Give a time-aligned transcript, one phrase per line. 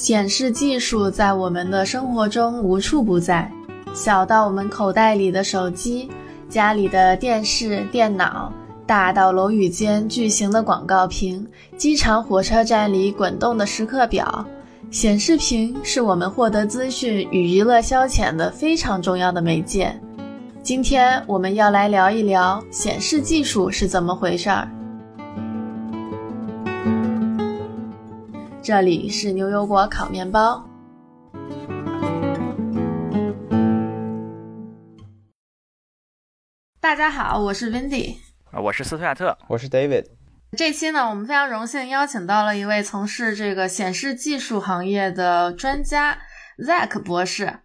[0.00, 3.50] 显示技术在我们的生活中无处不在，
[3.92, 6.08] 小到我们口袋里的手机、
[6.48, 8.52] 家里的电视、电脑，
[8.86, 11.44] 大到楼宇间巨型的广告屏、
[11.76, 14.46] 机场、火车站里滚动的时刻表。
[14.88, 19.92] 显示屏是我们获得资讯与娱乐消遣的非常重要的媒介。
[20.62, 24.68] 今天我们要来聊一聊显示技术是怎么回事儿。
[28.68, 30.62] 这里是牛油果烤面包。
[36.78, 38.16] 大家好，我是 Wendy，
[38.52, 40.04] 啊，我是斯图亚特，我是 David。
[40.54, 46.18] 这期呢，我们非常荣幸邀请到了一位从事这个显示技术行业的专家
[46.58, 47.60] Zack 博士，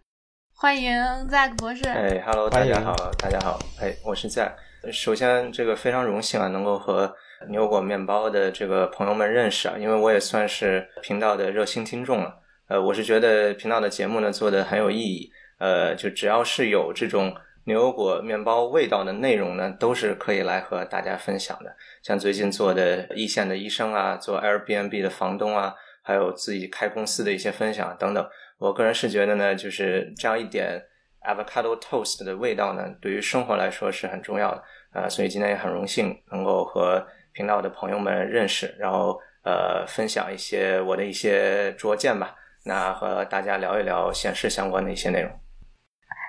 [0.54, 0.90] 欢迎
[1.28, 1.86] Zack 博士。
[1.86, 4.54] 哎，Hello，大家好，大家好，哎，我是 Zack。
[4.90, 7.14] 首先，这个非常荣幸啊，能够和
[7.48, 12.40] 牛油果面包的这个朋友们认识啊，因为我也算是频道的热心听众了。
[12.66, 15.30] 呃，我是觉得频道的节目呢做的很有意义。
[15.58, 21.76] 呃，就只要是有这种牛油果面包味道的内容呢，都是可以来和大家分享的。
[22.02, 28.26] 像最近做的一线的医生啊，做 Airbnb 的房东啊，还有自己开公司的一些分享等等。
[28.58, 30.82] 我个人是觉得呢，就是这样一点
[31.26, 34.62] avocado toast 的味道呢，对于生活来说是很重要的。
[34.94, 37.06] 呃，所以今天也很荣幸能够和。
[37.34, 42.34] 频道的朋友们认识，然后呃分享一些我的一些拙见吧。
[42.64, 45.30] 那和大家聊一聊显示相关的一些内容。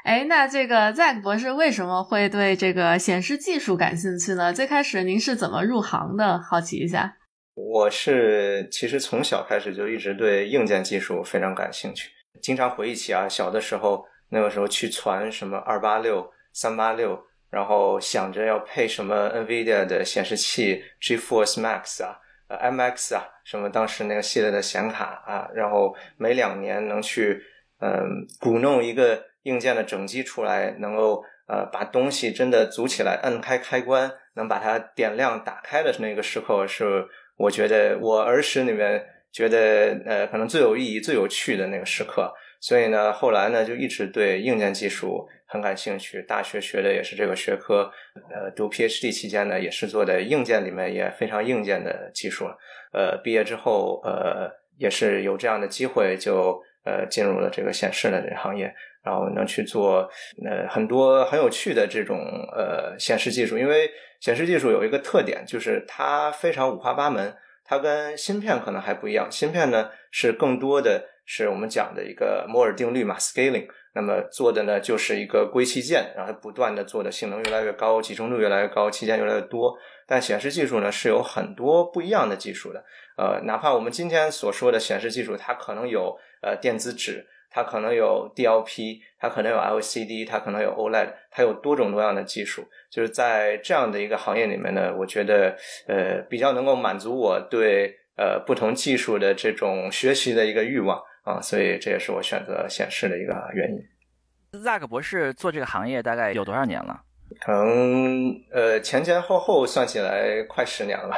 [0.03, 4.51] 哎，那这个 Zack 博士为什么会对这个显示技术感兴趣呢？
[4.51, 6.39] 最开始您是怎么入行的？
[6.41, 7.15] 好奇一下。
[7.55, 12.09] 我是其实从小开始就一直对硬件技术非常感兴趣，
[12.41, 17.23] 经常回忆起啊，小的时候那个时候去传什么二八六、三八六。
[17.55, 27.41] 然后想着要配什么 NVIDIA 的显示器，GeForce Max 啊，呃 MX 啊，什么当时那个系列的显卡啊，然后每两年能去
[27.79, 37.07] 嗯鼓弄一个硬件的整机出来，能够呃把东西真的组起来，摁开开关，能把它点亮打开的那个时刻，是
[37.37, 39.01] 我觉得我儿时里面
[39.31, 42.33] 觉得呃可能最有意义、最有趣的那个时刻。
[42.59, 45.25] 所以呢，后来呢就一直对硬件技术。
[45.47, 47.91] 很感兴趣，大学学的也是这个学科，
[48.31, 52.45] 呃，读 PhD 期间呢，也是做的硬件里面也非常硬件的技术。
[52.91, 58.73] 呃，毕业之后，呃，也是有这样的机会，就呃进入了这个显示的这个行业，
[59.03, 60.09] 然后能去做
[60.43, 62.17] 呃很多很有趣的这种
[62.51, 63.57] 呃显示技术。
[63.57, 63.89] 因为
[64.19, 69.27] 显示技术有一个特点，就是它非常五花八门，它跟芯片可能还不一样。
[69.29, 73.67] 芯片呢是更多的是我们讲的一个摩尔定律嘛，scaling。
[73.95, 79.73] 那么做的呢，就是一个硅器件，然后不断的做的性能越来越高，集中度越来越高，器件越来越多。
[80.05, 82.83] 但显示技术呢，是有很多不一样的技术的。
[83.17, 92.67] 呃，哪怕我们今天所说的显示技术，它可能有呃电子纸，它可能有 DLP，它可能有 LCD，它可能有 OLED，它有多种多样的技术。
[92.91, 95.55] 就是在这样的一个行业里面呢，我觉得
[95.87, 101.01] 呃比较能够满足我对呃不同技术的这种学习的一个欲望。
[101.25, 104.61] 啊，所以这也是我选择显示的一个原因。
[104.61, 107.01] Zack 博士做这个行业大概有多少年了？
[107.41, 111.13] 可能呃前前后后算起来快十年了。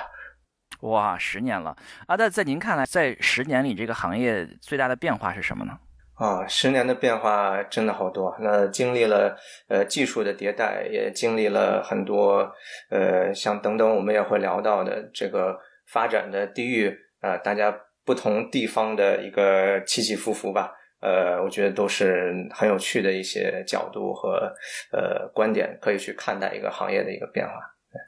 [0.82, 1.76] 哇，十年了
[2.08, 2.16] 啊！
[2.18, 5.78] 那在您看来，在十年里这个行业最大的变化是什么呢？
[6.16, 8.36] 啊，十年的变化真的好多。
[8.40, 9.38] 那经历了
[9.68, 12.50] 呃技术的迭代，也经历了很多
[12.90, 15.60] 呃像等等我们也会聊到的这个
[15.92, 17.76] 发展的地域啊，大家。
[18.08, 24.50] 不同地方的一个起起伏伏吧，呃，我觉得都是很有趣的一些角度和
[24.94, 27.54] 呃观点，可以去看待一个行业的一个变化。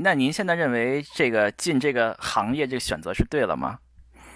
[0.01, 3.79] 那您现在认为这个进这个行业这个选择是对了吗？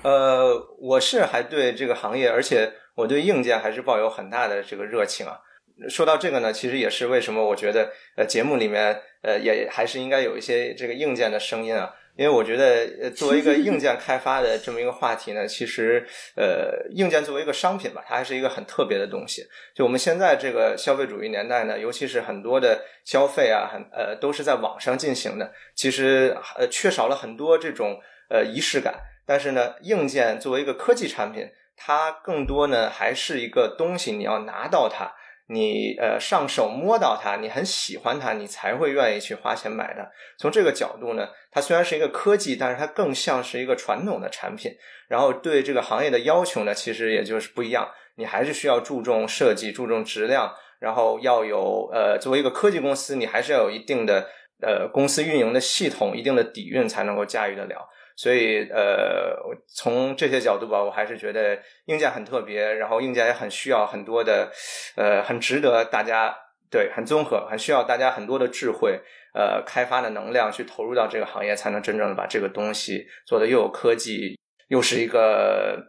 [0.02, 5.40] 呃，我是还对这个行业，而且我对硬件还是抱有很大的这个热情啊。
[5.88, 11.94] 说到这个呢，其实也是为什么我觉得呃节目里面呃也还是应该有一些这个硬件的声音啊。
[12.16, 16.06] 因为我觉得，呃作为一个硬件开发的这么一个话题呢，其实，
[16.36, 19.44] 呃，硬件作为一个商品吧，它还是一个很特别的东西。
[19.74, 28.00] 就我们现在这个消费主义年代呢，尤其是很多的消费啊，很呃，都是在网上进行的，其实呃，缺少了很多这种
[28.30, 28.94] 呃仪式感。
[29.26, 35.12] 但是呢，硬件作为一个科技产品，它更多呢还是一个东西，你要拿到它。
[35.48, 40.12] 你呃上手摸到它，你很喜欢它，你才会愿意去花钱买的。
[40.38, 44.72] 从这个角度呢，它虽然是一个科技，但是它更像是一个传统的产品。
[45.08, 47.90] 然后对这个行业的要求呢，其实也就是不一样。
[48.16, 54.30] 你还是需要注重设计，注重质量，然后要有呃作为一个科技公司，你还是要有一定的
[54.62, 57.90] 呃公司运营的系统、一定的底蕴才能够驾驭得了。
[58.16, 59.36] 所以呃，
[59.68, 64.52] 从这些角度吧，我还是觉得硬件很特别，然后硬件也很需要很多的，
[64.96, 66.36] 呃，很值得大家
[66.70, 69.00] 对很综合，很需要大家很多的智慧，
[69.34, 75.80] 呃，开发的能量去投入到这个行业，才能真正的把这个东西做的又有科技，又是一个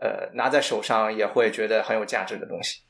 [0.00, 2.80] 呃拿在手上也会觉得很有价值的东西。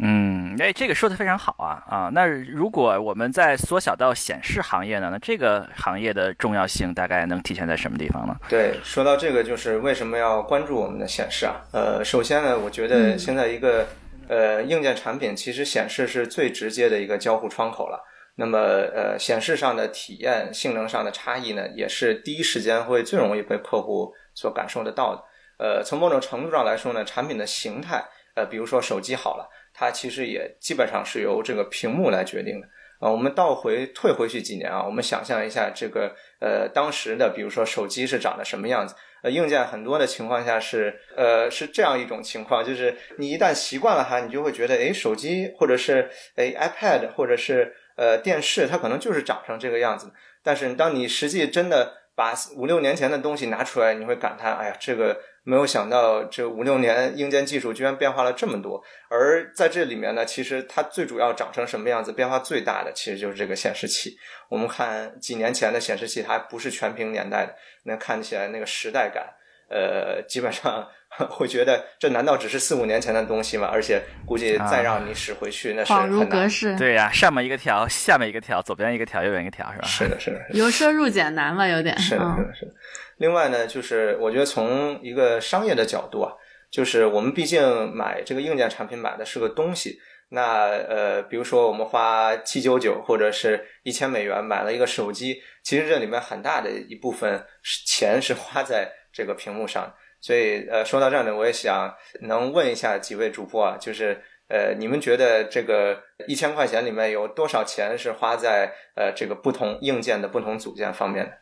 [0.00, 2.10] 嗯，哎，这个说的非常好啊啊！
[2.12, 5.08] 那如果我们再缩小到显示行业呢？
[5.12, 8.34] 那这个行业的重要性大概能体现在什么地方呢？
[8.48, 11.60] 对，说到这个，就是为什么要关注我们的显示啊？
[11.72, 13.86] 呃，首先呢，我觉得现在一个
[14.28, 18.04] 呃硬件产品，其实显示是最直接的一个交互窗口了。
[18.34, 25.22] 那么呃，显示上的体验、性能上的差异呢，也是第一时间会最容易被客户所感受得到的。
[25.58, 29.48] 呃，从某种程度上来说呢，产品的形态，呃，比如说手机好了。
[29.78, 32.66] 它其实也基本上是由这个屏幕来决定的
[32.98, 33.08] 啊。
[33.08, 38.96] 我们倒回退回去几年啊，我们想象一下这个呃当时的，比如说手机是长得什么样子？
[39.22, 50.12] 呃，硬件很多的情况下是呃是这样一种情况，就是你一旦习惯了它，你就会觉得哎，手机或者是哎 iPad 或者是呃电视，它可能就是长成这个样子。
[50.42, 55.20] 但是当你实际真的把五六年前的东西拿出来，你会感叹，哎呀，这个。
[55.48, 64.18] 没有想到这五六年硬件技术居然变化了这么多，而在这里面呢，其实它最主要长成什么样子，变化最大的其实就是这个显示器。
[64.50, 67.54] 我们看几年前的显示器，它还不是全屏年代的，
[67.84, 69.24] 那看起来那个时代感，
[69.70, 70.86] 呃，基本上。
[71.30, 73.66] 会觉得这难道只是四五年前的东西吗？
[73.72, 76.76] 而且估计再让你使回去，那是恍如隔世。
[76.76, 79.88] 对呀，上面一个条，下面一个条，左边一个条，右边一个条，是吧？
[79.88, 80.38] 是的，是的。
[80.50, 81.98] 由奢入俭难嘛，有点。
[81.98, 82.72] 是的，是的，是的。
[83.18, 86.32] 另外呢，就是我觉得从一个商业的角度啊，
[86.70, 89.98] 就是我们毕竟买这个硬件产品买的是个东西，
[90.30, 97.44] 那呃，比如说我们花七九九或者是一千美元买了一个手机，其实这里面很大的一部分
[97.86, 99.94] 钱是花在这个屏幕上。
[100.20, 111.32] 所以，呃，说到这儿呢，我也想能问一下几位主播啊，就是，呃，你们觉得这个一千块钱里面有多少钱是花在呃这个不同硬件的不同组件方面的？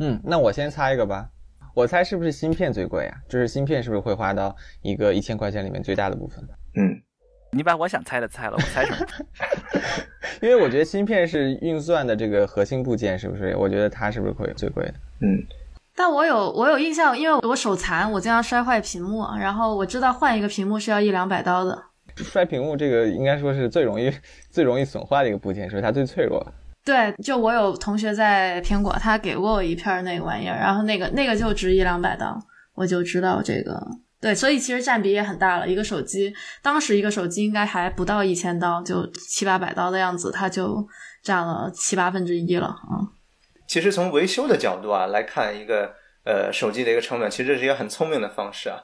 [0.00, 1.28] 嗯，那我先猜一个吧，
[1.74, 3.16] 我猜是不是芯片最贵啊？
[3.28, 6.42] 就是芯片是不是会花到一个一千块钱里面最大的部分？
[6.76, 7.00] 嗯，
[7.52, 9.06] 你把我想猜的猜了，我猜什么？
[10.42, 13.54] 因为我觉得芯片是运算的这个核心部件，是不是？
[13.56, 14.94] 我觉得它是不是会最贵的？
[15.20, 15.42] 嗯。
[15.96, 21.80] 但我有我有印象，因为我手残，我经常摔坏屏幕，然后我知道换一个屏幕是要一两百刀的。
[22.16, 24.12] 摔屏幕这个应该说是最容易
[24.50, 26.44] 最容易损坏的一个部件，是它最脆弱。
[26.84, 32.38] 对，就我有同学在苹果，他给过我一片那个玩意儿，然后那个那个就值一两百刀，
[32.74, 33.80] 我就知道这个。
[34.20, 35.68] 对，所以其实占比也很大了。
[35.68, 36.32] 一个手机，
[36.62, 40.86] 当时一个手机应该还不到一千刀，就七八百刀的样子，它就
[41.22, 43.04] 占了七八分之一了啊。
[43.66, 45.94] 其实从维修的角度啊来看，一个
[46.24, 48.78] 呃手机的一个成本，其实这是一个很聪明的方式啊。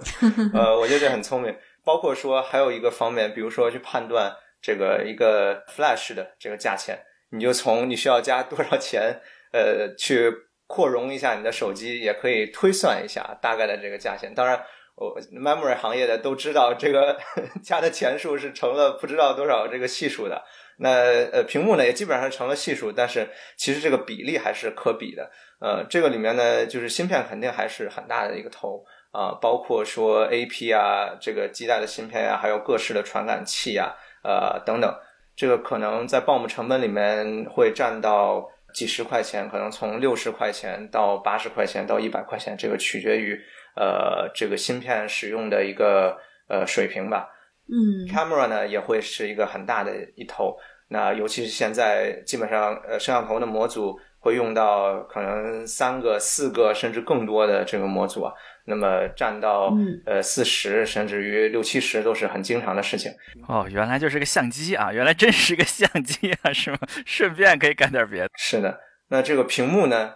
[0.52, 1.54] 呃，我觉得这很聪明。
[1.82, 6.98] 包括说还有一个方面，比如说去判断这个一个 Flash 的这个价钱，
[7.34, 9.20] 你就从你需要加多少钱，
[9.52, 10.32] 呃，去
[10.66, 14.34] 扩容一下你的手机，也可以推算一下大概的这个价钱。
[14.34, 14.60] 当然，
[14.96, 17.18] 我 Memory 行业的都知道，这个
[17.62, 20.42] 加的钱数是成了不知道多少这个系数的。
[20.78, 20.90] 那
[21.32, 25.30] 呃，屏幕呢也基本上成了系数，但是其实这个比例还是可比的。
[25.60, 34.92] 呃，这个里面呢，就是芯片肯定还是很大的一个头啊，包括说 A P 啊，这个基带的芯片呀，还有各式的传感器呀，呃等等，
[35.36, 43.40] 这个可能在 BOM 成本里面会占到几十块钱，可能从六十块钱到八十块钱到一百块钱，这个取决于
[43.76, 46.16] 呃这个芯片使用的一个
[46.48, 47.28] 呃水平吧。
[47.66, 50.56] 嗯，camera 呢也会是一个很大的一头，
[50.88, 58.32] 那尤其是现在基本上呃摄像头的模组会用到可能三个、四个甚至更多的这个模组啊，
[58.64, 63.12] 那么占到呃四十甚至于六七十都是很经常的事情。
[63.46, 66.78] 哦，原来就是个相机啊，原来真是个相机啊，是吗？
[67.04, 68.30] 顺便可以干点别的。
[68.36, 70.14] 是的，那这个屏幕呢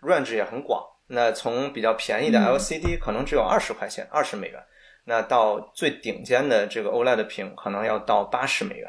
[0.00, 4.60] ，range 也很广，那从比较便宜的 LCD 可能只有二十块钱，二十美元。
[5.08, 8.88] 那到最顶尖的这个 OLED 屏，可能要到八十美元，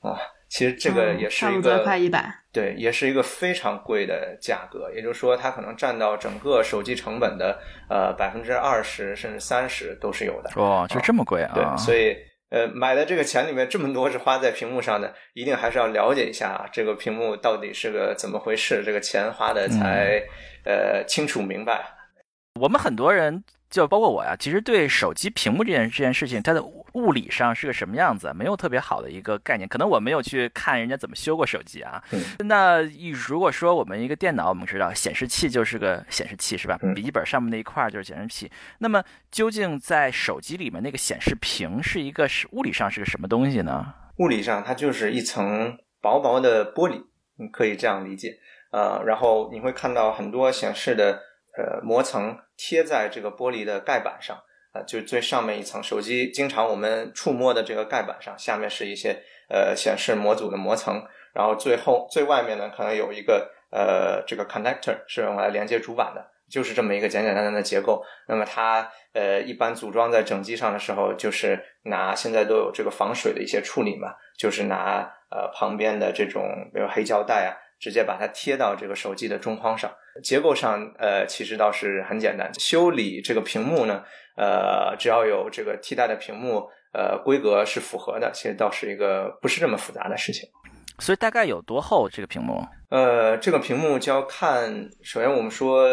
[0.00, 0.16] 啊，
[0.48, 4.90] 其实这个也是一个快一百，对，也是一个非常贵的价格。
[4.94, 7.58] 也就是说，它可能占到整个手机成本的
[7.90, 10.50] 呃百分之二十甚至三十都是有的。
[10.56, 11.52] 哦，就这么贵啊！
[11.54, 12.16] 对，所以
[12.50, 20.22] 呃，买的这个钱里面这么多是花在屏幕上的，一定还是要了解一下这个屏幕到底是个怎么回事，这个钱花的才
[20.64, 21.84] 呃清楚明白。
[22.60, 23.44] 我们很多人。
[23.70, 26.62] 就包括我呀，其实对手机屏幕这件这件事情，它的
[26.98, 29.68] 物理上是个什么样子，没有特别好的一个概念。
[29.68, 32.02] 可能我没有去看人家怎么修过手机啊。
[32.40, 32.82] 那
[33.28, 36.76] 如果说我们一个电脑，我们知道显示器就是个显示器，是吧？
[36.94, 38.50] 笔记本上面那一块就是显示器。
[38.78, 43.94] 那么究竟在手机里面那个显示屏是一个是物理上是个什么东西呢？
[44.16, 47.04] 物理上它就是一层薄薄的玻璃，
[47.36, 48.32] 你可以这样理解。
[48.72, 51.20] 呃，然后你会看到很多显示的
[51.56, 54.36] 呃膜层贴在这个玻璃的盖板上。
[54.78, 61.02] 啊，就最上面一层，手机经常我们触摸的这个盖板上，下面是一些呃显示模组的膜层，
[61.34, 68.04] 然后最后最外面呢，可能有一个呃这个 connector 是用来连接主板的，就是这么一个简简单单的结构。
[68.28, 76.42] 那么它呃一般组装在整机上的时候，就是拿现在都有这个防水的一些处理嘛，就是拿呃旁边的这种
[76.72, 77.56] 比如黑胶带啊。
[77.80, 79.88] 直接把它贴到这个手机的中框上，
[80.22, 82.50] 结构上呃其实倒是很简单。
[82.58, 84.02] 修理这个屏幕呢，
[84.36, 90.48] 呃只要有这个替代的屏幕，呃规格是符合的，其实倒是一个不是这么复杂的事情。
[91.00, 92.66] 所以大概有多厚这个屏幕？
[92.90, 95.86] 呃，这个屏幕就要看，首先我们说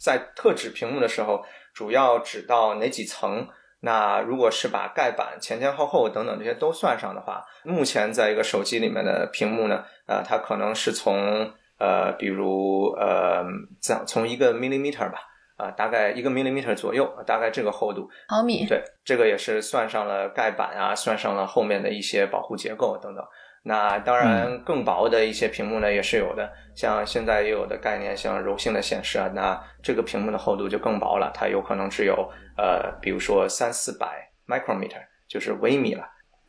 [0.00, 3.46] 在特指屏幕的时候，主要指到哪几层？
[3.80, 13.44] 那如果是把盖板前前后后等等这些都算上的话，目前在一个手机里面的屏幕呢，呃，它可能是从呃，比如呃，
[13.80, 15.18] 从从一个 millimeter 吧，
[15.56, 23.24] 啊，大概一个 millimeter 左右，大概这个厚度，毫米，对，这个也是算上了盖板啊，算上了后面的一些保护结构等等。
[23.64, 32.14] 那当然，更薄的一些屏幕呢也是有的，像现在也有的概念，像柔性的显示啊，那这个屏幕的厚度就更薄了，它有可能只有
[32.56, 36.04] 呃，比如说三四百 micrometer，就是微米了，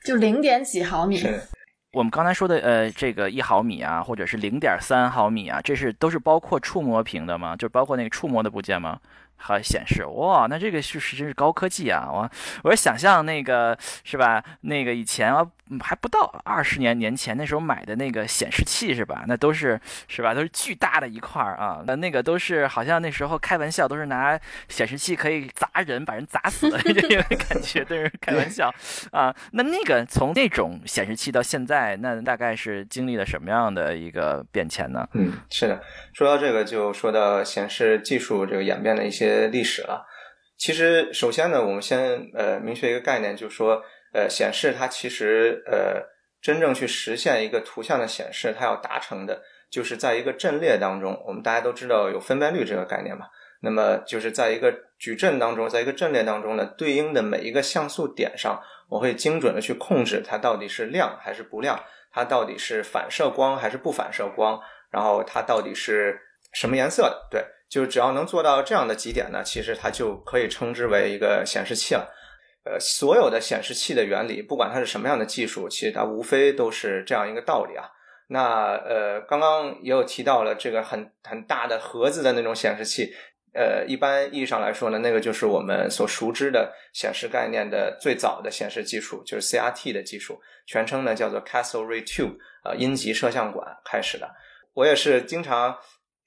[0.05, 1.17] 就零点几毫米。
[1.17, 1.41] 是
[1.91, 7.55] 我们刚才说的呃，这个一毫米啊，或者是零点三毫米啊，这是都是包括触摸屏的吗？
[7.55, 8.99] 就包括那个触摸的部件吗？
[9.41, 12.07] 还显示哇，那这个是是真是高科技啊！
[12.11, 12.29] 我
[12.65, 14.43] 我想象那个是吧？
[14.61, 15.45] 那个以前啊
[15.81, 19.23] 还不到二十年年前那时候买的那个显示器是吧？
[19.27, 20.33] 那都是是吧？
[20.33, 21.81] 都是巨大的一块儿啊！
[21.87, 28.73] 那，那个都是好像那时候开玩笑都是拿显示器可以砸人，把人砸死的 这个感觉，都是开玩笑
[29.11, 29.33] 啊。
[29.51, 35.07] 那那个从那种显示器到现在，那大概是经历了什么样的一个变迁呢？
[35.13, 35.81] 嗯，是的。
[36.13, 39.28] 说到这个，就说到显示技术这个演变的一些。
[39.47, 40.05] 历史了，
[40.57, 43.81] 其实首先呢，我们先呃明确一个概念，就是说
[44.13, 46.01] 呃显示它其实呃
[46.41, 53.27] 真正去实现一个图像的显示，它要达成的就是在一个阵列当中，我们大家都知道有分辨率这个概念嘛，
[53.61, 61.81] 那么就是在一个矩阵当中，在一个阵列当中呢，对应的每一个像素点上，我会精准的去控制它到底是亮还是不亮，
[62.11, 64.59] 它到底是反射光还是不反射光，
[64.91, 66.19] 然后它到底是
[66.53, 67.45] 什么颜色的，对。
[67.69, 72.11] 就只要能做到这样的几点呢，其实它就可以称之为一个显示器了。
[72.65, 77.85] 呃，所有的显示器的原理，不管它是什么样的技术，其实它无非都是这样一个道理啊。
[78.27, 83.13] 那呃，刚刚也有提到了这个很很大的盒子的那种显示器，
[83.53, 92.35] 呃，一般意义上来说呢，那个就是我们所熟知的显示概念的最早的显示技术，就是 CRT 的技术，全称呢叫做 Castle Ray Tube，
[92.65, 94.29] 呃，阴极摄像管开始的。
[94.73, 95.77] 我也是经常。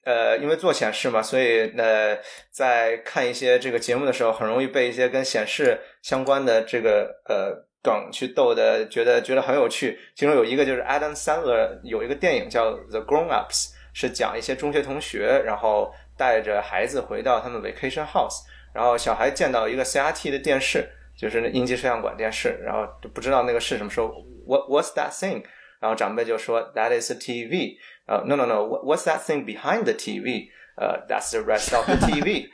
[0.05, 2.17] 呃，因为做显示嘛，所以呃，
[2.51, 9.97] 在看一些这个节目的时候，很容易被一些跟显示相关的这个呃梗去逗的，觉得觉得很有趣。
[10.15, 13.49] 其中有一个就是 Adam Sandler 有一个电影叫《The Grown Ups》，
[13.93, 18.41] 是讲一些中学同学，然后带着孩子回到他们 vacation house，
[18.73, 24.07] 然后小孩见到一个 CRT 的电视，就是那阴极摄像管电视，然后不知道那个是什么，说
[24.45, 25.43] What What's that thing？
[25.79, 27.77] 然后长辈就说 That is a TV。
[28.05, 30.49] 呃，no no no，what's that thing behind the TV？
[30.75, 32.49] 呃，that's the rest of the TV。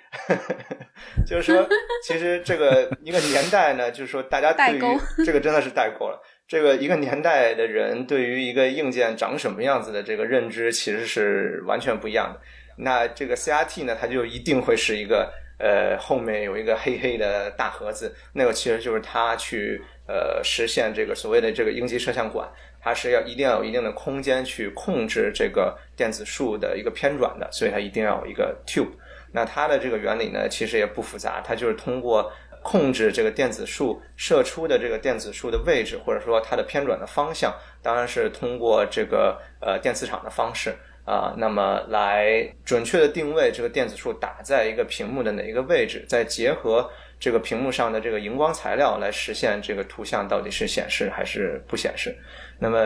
[1.26, 1.68] 就是说，
[2.06, 4.82] 其实这个一个年代呢， 就是说大家对于
[5.26, 6.22] 这个真的是代沟了。
[6.46, 12.42] 这个一个年代的人对于一个硬件长什么样子的这个认知，其实是完全不一样的。
[12.78, 22.50] 那这个 CRT 呢，它就一定会是一个呃后面有一个黑黑的大盒子，那个其实就是它去呃实现这个所谓的这个应急摄像管。
[22.90, 28.90] 它是要一定要有一定的空间去控制这个电子束的一个偏转的，所以它一定要有一个 tube。
[29.32, 32.32] 那它的这个原理呢，其实也不复杂，它就是通过
[32.64, 37.54] 控制这个电子束射出的这个电子束的位置，或者说它的偏转的方向，
[37.84, 40.74] 当然是通过这个呃电磁场的方式
[41.06, 46.90] 啊，那么来准确的定位这个电子束打在一个屏幕的哪一个位置，再结合。
[47.22, 52.18] 这个屏幕上的这个荧光材料来实现这个图像到底是显示还是不显示？
[52.60, 52.78] 那么，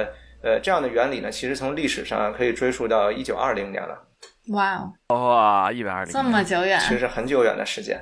[0.41, 4.07] 呃，这样的原理呢，其实从历史上可以追溯到一九二零年了。
[4.49, 4.75] 哇
[5.07, 7.99] 哦，哇，一百二零，这么久远，其实很久远的时间。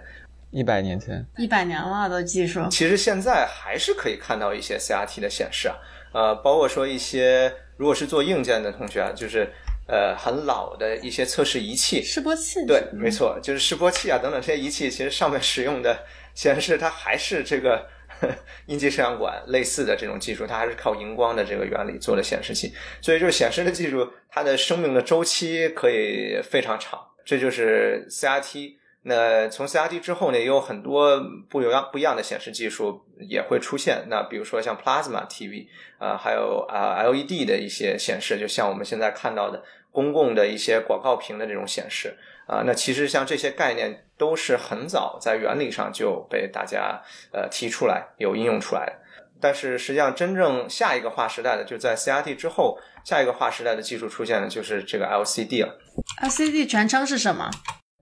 [0.50, 2.68] 一百年前，一百年了的技术。
[2.70, 5.76] 其实现在还是可以看到一些 CRT 的显示啊，
[6.14, 9.48] 呃，包括说一些如果是做硬件的同学啊，就是
[9.88, 12.66] 呃很老的一些测试仪器，示波器。
[12.66, 15.98] 对，没错，就是示波器啊等等这些仪器，其实上面使用的
[16.34, 17.88] 显示它还是这个
[18.68, 28.76] 阴极摄像管类似的这种技术，它还是靠荧光的这个原理做的显示器，所以就是显示的技术，它的生命的周期可以非常长，这就是 CRT。
[29.04, 34.06] 那从 CRT 之后呢，也有很多不一样不一样的显示技术也会出现。
[34.10, 35.66] 那比如说像 Plasma TV
[35.98, 42.16] 啊，还有啊 LED 的一些显示，就像我们现在看到的公共的一些广告屏的这种显示
[42.52, 42.64] 啊。
[42.66, 48.94] 那其实像这些概念都是很早在原理上就被大家呃提出来有应用出来的。
[49.40, 55.80] 但是实际上真正下一个划时代的，就在 CRT 之后，下一个划时代的技术出现的就是这个 LCD 了。
[56.22, 57.50] LCD 全称是什么？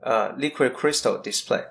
[0.02, 1.64] 呃，Liquid Crystal Display，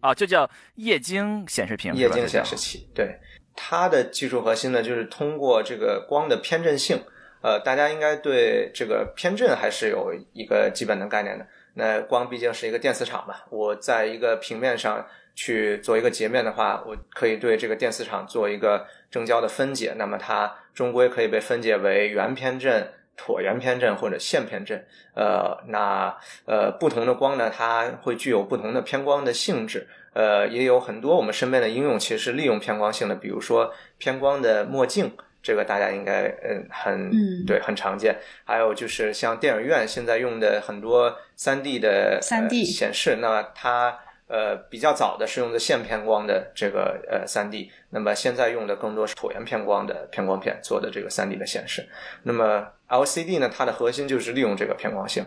[0.00, 2.90] 啊，就叫液晶显示屏，液晶显示器。
[2.92, 3.16] 对，
[3.54, 7.00] 它的技术核心呢，就是通过这个光的偏振性。
[7.42, 11.46] 呃，大家应该对这个偏振还是有一个基本的概念的。
[11.74, 22.92] 那光毕竟是一个电磁场嘛，我在一个平面上去做一个截面的话，我可以对这个电磁场做一个正交的分解，那么它终归可以被分解为圆偏振。
[23.14, 37.10] 椭圆偏振或者线偏振，呃，那呃不同的光呢，它会具有不同的偏光的性质，呃，也有很多我们身边的应用其实利用偏光性的，比如说偏光的墨镜，这个大家应该嗯很
[37.44, 43.98] 对很常见，还有就是像电影院现在用的很多三 D 的三 D 显示，那它。
[44.28, 51.86] 呃，比较早的是用的线偏光的这个呃三 D，那么现在用的更多是椭圆偏光的偏光片做的这个三 D 的显示。
[52.22, 55.26] 那么 LCD 呢，它的核心就是利用这个偏光性，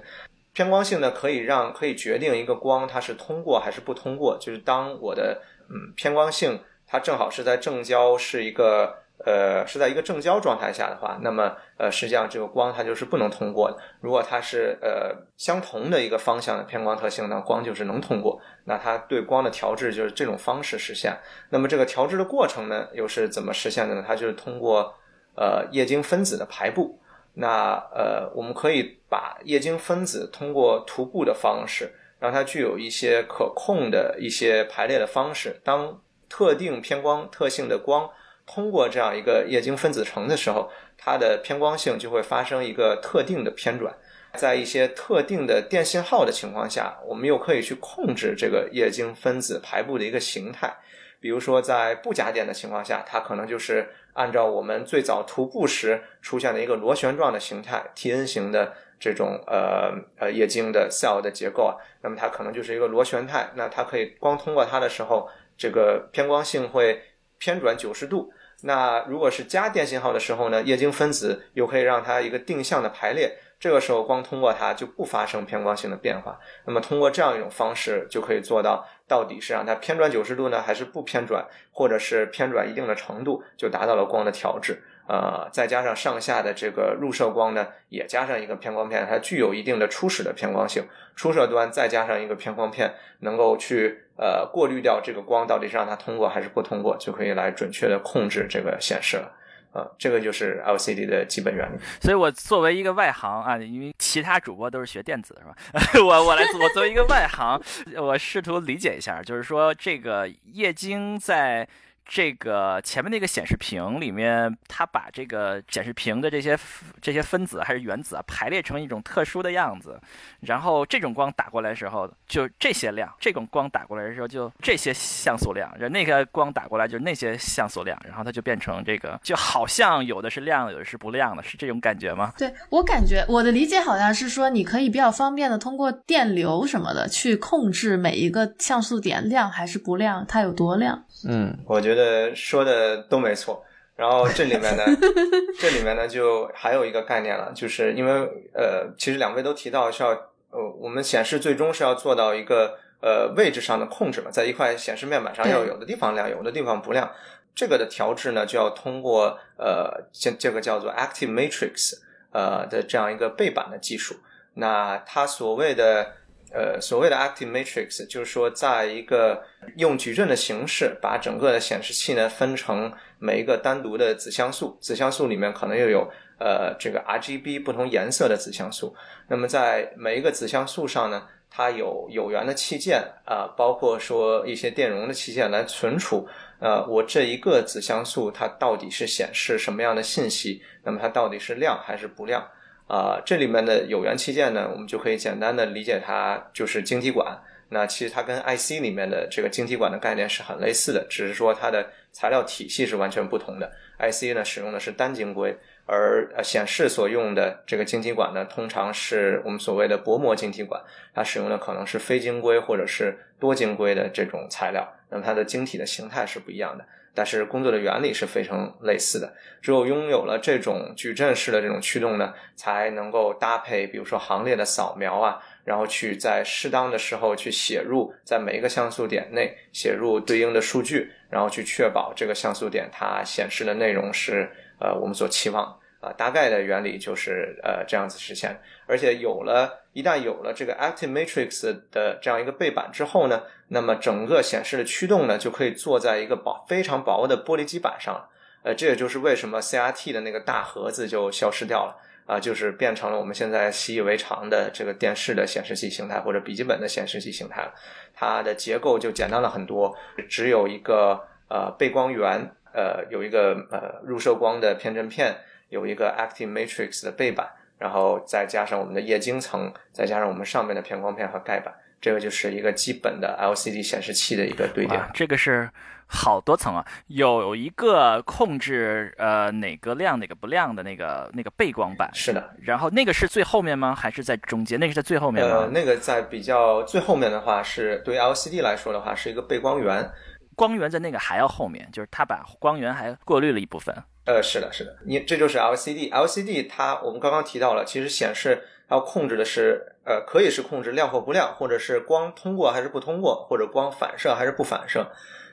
[0.54, 9.05] 偏光性呢可以让可以决定一个光它是通过还是不通过，就是当我的嗯偏光性它正好是在正交是一个。
[9.24, 13.78] 呃，是在一个正交状态下的话，那么呃，实际上这个光它就是不能通过的。
[14.02, 18.40] 如果它是呃相同的一个方向的偏光特性，那光就是能通过。
[18.66, 21.18] 那它对光的调制就是这种方式实现。
[21.50, 24.04] 那么这个调制的过程呢，又是怎么实现的呢？
[24.06, 24.94] 它就是通过
[25.36, 27.00] 呃液晶分子的排布。
[27.34, 31.90] 那呃，我们可以把液晶分子通过涂布的方式，
[32.20, 35.60] 让它具有一些可控的一些排列的方式。
[35.64, 38.10] 当特定偏光特性的光。
[38.46, 43.96] 通过这样一个液晶分子层的时候，它的偏光性就会发生一个特定的偏转。
[44.36, 50.76] 在一些特定的电信号的情况下，我们又可以去控制这个液晶分子排布的一个形态。
[51.22, 63.50] 比如说，在不加电的情况下，它可能就是按照我们最早涂布时出现的一个螺旋状的形态，T N 型的这种呃呃液晶的 cell 的结构啊，那么它可能就是一个螺旋态。
[63.56, 67.02] 那它可以光通过它的时候，这个偏光性会。
[67.38, 76.40] 偏转九十度，那如果是加电信号的时候呢，液晶分子又可以让它一个定向的排列，这个时候光通过它就不发生偏光性的变化。
[76.66, 84.82] 那么通过这样一种方式，就可以做到到底是让它偏转九十度呢，还是不偏转，或者是偏转一定的程度，就达到了光的调制。
[85.08, 90.84] 呃，再加上上下的这个入射光呢，也加上一个偏光片，它具有一定的初始的偏光性。
[91.16, 99.32] 出射端再加上一个偏光片，能够去呃过滤掉这个光到底是让它通过还是不通过，就可以来准确的控制这个显示了。
[99.74, 101.78] 呃，这个就是 LCD 的基本原理。
[102.02, 105.56] 所以我作为一个外行啊，因为其他主播都是学电子是吧？
[106.04, 107.62] 我我来我作为一个外行，
[107.96, 111.68] 我试图理解一下，就是说这个液晶在。
[112.08, 116.58] 这个前面那个显示屏里面，它把这个显示屏的这些
[117.02, 120.00] 这些分子还是原子啊排列成一种特殊的样子，
[120.42, 132.32] 然后这种光打过来的时候就这些亮，这种光打过来的时候就这些像素亮，然后那个光打过来就那些像素亮，然后它就变成这个就好像有的是亮，有的是不亮的，是这种感觉吗？
[132.38, 141.04] 对我感觉我的理解好像是说，你可以比较方便的通过电流什么的去控制每一个像素点亮还是不亮，它有多亮。
[141.28, 143.64] 嗯，我觉得说的都没错。
[143.96, 144.84] 然后这里面呢，
[145.58, 148.12] 这里面呢就还有一个概念了，就是因为
[148.54, 150.10] 呃，其实两位都提到是要
[150.50, 157.10] 呃，我们显示最终是要做到一个呃位置上的控制嘛，在一块显示面板上要有的地方亮，有的地方不亮。
[157.56, 161.94] 这个的调制呢，就要通过呃，这这个叫做 active matrix
[162.34, 164.18] 呃的这样一个背板的技术。
[164.56, 166.14] 那它所谓的。
[166.56, 169.44] 呃，所谓的 active matrix 就是说，在一个
[169.76, 172.90] 用矩阵的形式，把整个的显示器呢分成
[173.20, 178.96] 每一个单独的子像素，子像素里面可能又有呃这个 RGB 不同颜色的子像素。
[179.28, 186.26] 那么在每一个子像素上呢，它有有源的器件啊，包括说一些电容的器件来存储。
[186.62, 190.64] 呃，我这一个子像素它到底是显示什么样的信息？
[190.84, 192.48] 那么它到底是亮还是不亮？
[192.88, 197.38] 啊，这里面的有源器件呢，我们就可以简单的理解它就是晶体管。
[197.70, 203.72] 那其实它跟 IC 里面的这个晶体管的概念是很类似的，只是说它的材料体系是完全不同的。
[203.98, 210.80] IC 呢使用的是单晶硅，而呃显示所用的这个晶体管呢，通常是我们所谓的薄膜晶体管，
[211.16, 214.88] 它使用的可能是非晶硅或者是多晶硅的这种材料。
[215.10, 216.86] 那么它的晶体的形态是不一样的。
[217.16, 235.80] 但是工作的原理是非常类似的，只有拥有了这种矩阵式的这种驱动呢，才能够搭配，比如说行列的扫描啊，然后去在适当的时候去写入在每一个像素点内写入对应的数据，然后去确保这个像素点它显示的内容是呃我们所期望。
[236.02, 248.30] 啊，大概的原理就是呃这样子实现，而且有了，一旦有了这个 Active Matrix 的这样一个背板之后呢，那么整个显示的驱动呢就可以做在一个薄非常薄的玻璃基板上了，
[248.64, 257.74] 呃，这也就是为什么 CRT 的那个大盒子就消失掉了啊，就是变成了我们现在习以为常的这个电视的显示器形态或者笔记本的显示器形态了，
[258.14, 259.96] 它的结构就简单了很多，
[260.30, 265.38] 只有一个呃背光源，呃有一个呃入射光的偏振片。
[265.70, 275.02] 有一个 Active Matrix 的背板，然后再加上我们的液晶层，再加上我们上面的偏光片和盖板，这个就是一个基本的 LCD 显示器的一个对点。
[275.14, 275.70] 这个是
[276.08, 282.10] 好多层啊，有一个控制呃哪个亮哪个不亮的那个那个背光板。
[282.14, 282.56] 是的。
[282.62, 283.94] 然后那个是最后面吗？
[283.96, 284.80] 还是在中间？
[284.80, 285.58] 那个是在最后面吗？
[285.58, 290.10] 呃，那个在比较最后面的话，是对于 LCD 来说的话，是一个背光源。
[290.56, 293.94] 光源在那个还要后面，就是它把光源还过滤了一部分。
[294.26, 305.06] 呃，是的，是的，你这就是 LCD，LCD 它我们刚刚提到了，其实显示要控制的是，呃，可以是控制亮或不亮，或者是光通过还是不通过，或者光反射还是不反射。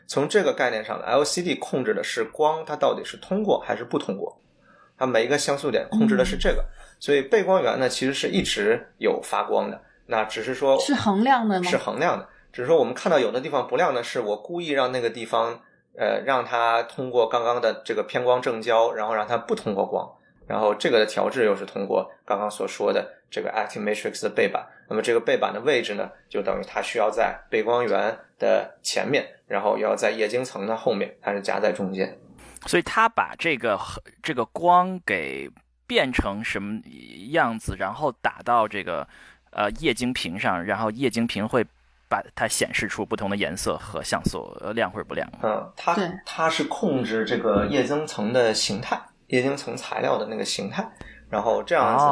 [0.07, 4.41] 从这个概念上呢 LCD 控制的是光它到底是通过还是不通过，
[4.97, 6.65] 它每一个像素点控制的是这个。
[6.99, 11.69] 所以背光源呢，其实是一直有发光的，那只是说，是恒亮的吗？
[11.69, 15.61] 是恒亮的，只是说我们看到有的地方不亮呢是我故意让那个地方。
[15.97, 20.11] 呃，让它通过刚刚的这个偏光正交，然后让它不通过光，
[20.47, 24.67] 然后这个的调制又是通过刚刚所说的这个 Active Matrix 的背板。
[24.89, 32.19] 那么这个背板的位置呢，就等于它需要在背光源的前面，然后要在液晶层的后面，它是夹在中间。
[32.67, 33.79] 所以它把这个
[34.23, 35.51] 这个光给
[35.87, 36.81] 变成什么
[37.33, 39.07] 样子，然后打到这个
[39.51, 41.67] 呃液晶屏上，然后液晶屏会。
[42.13, 45.27] 把它显示出不同的颜色和像素，亮或者不亮。
[45.43, 45.97] 嗯，它
[46.27, 50.87] 它是控制这个液晶层的形态，液晶层材料的那个形态，
[51.31, 52.05] 然后这样子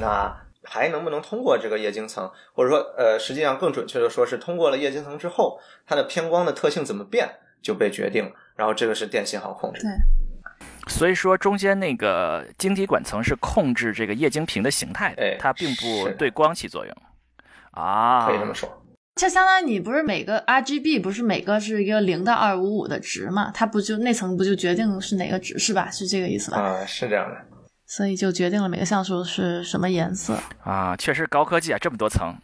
[0.00, 7.30] 那还能不能通过这个液晶层，或者说，呃，实际上更准确的说是通过了液晶层之后，它的偏光的特性怎么变
[7.62, 8.32] 就被决定了。
[8.56, 9.82] 然后这个是电信号控制。
[9.82, 9.90] 对，
[10.88, 16.96] 所以说中间那个晶体管层是控制这个液晶屏的形态的，它并不对光起作用。
[17.70, 18.68] 啊，可以这么说。
[19.14, 23.50] 就相当于你不是每个 RGB 不是每个是一个零到二五五的值嘛？
[23.54, 25.88] 它不就那层不就决定是哪个值是吧？
[25.90, 26.58] 是这个意思吧？
[26.58, 27.36] 啊，是这样的。
[27.86, 32.34] 所以就决定了每个像素是什么颜色啊，确实高科技啊，这么多层。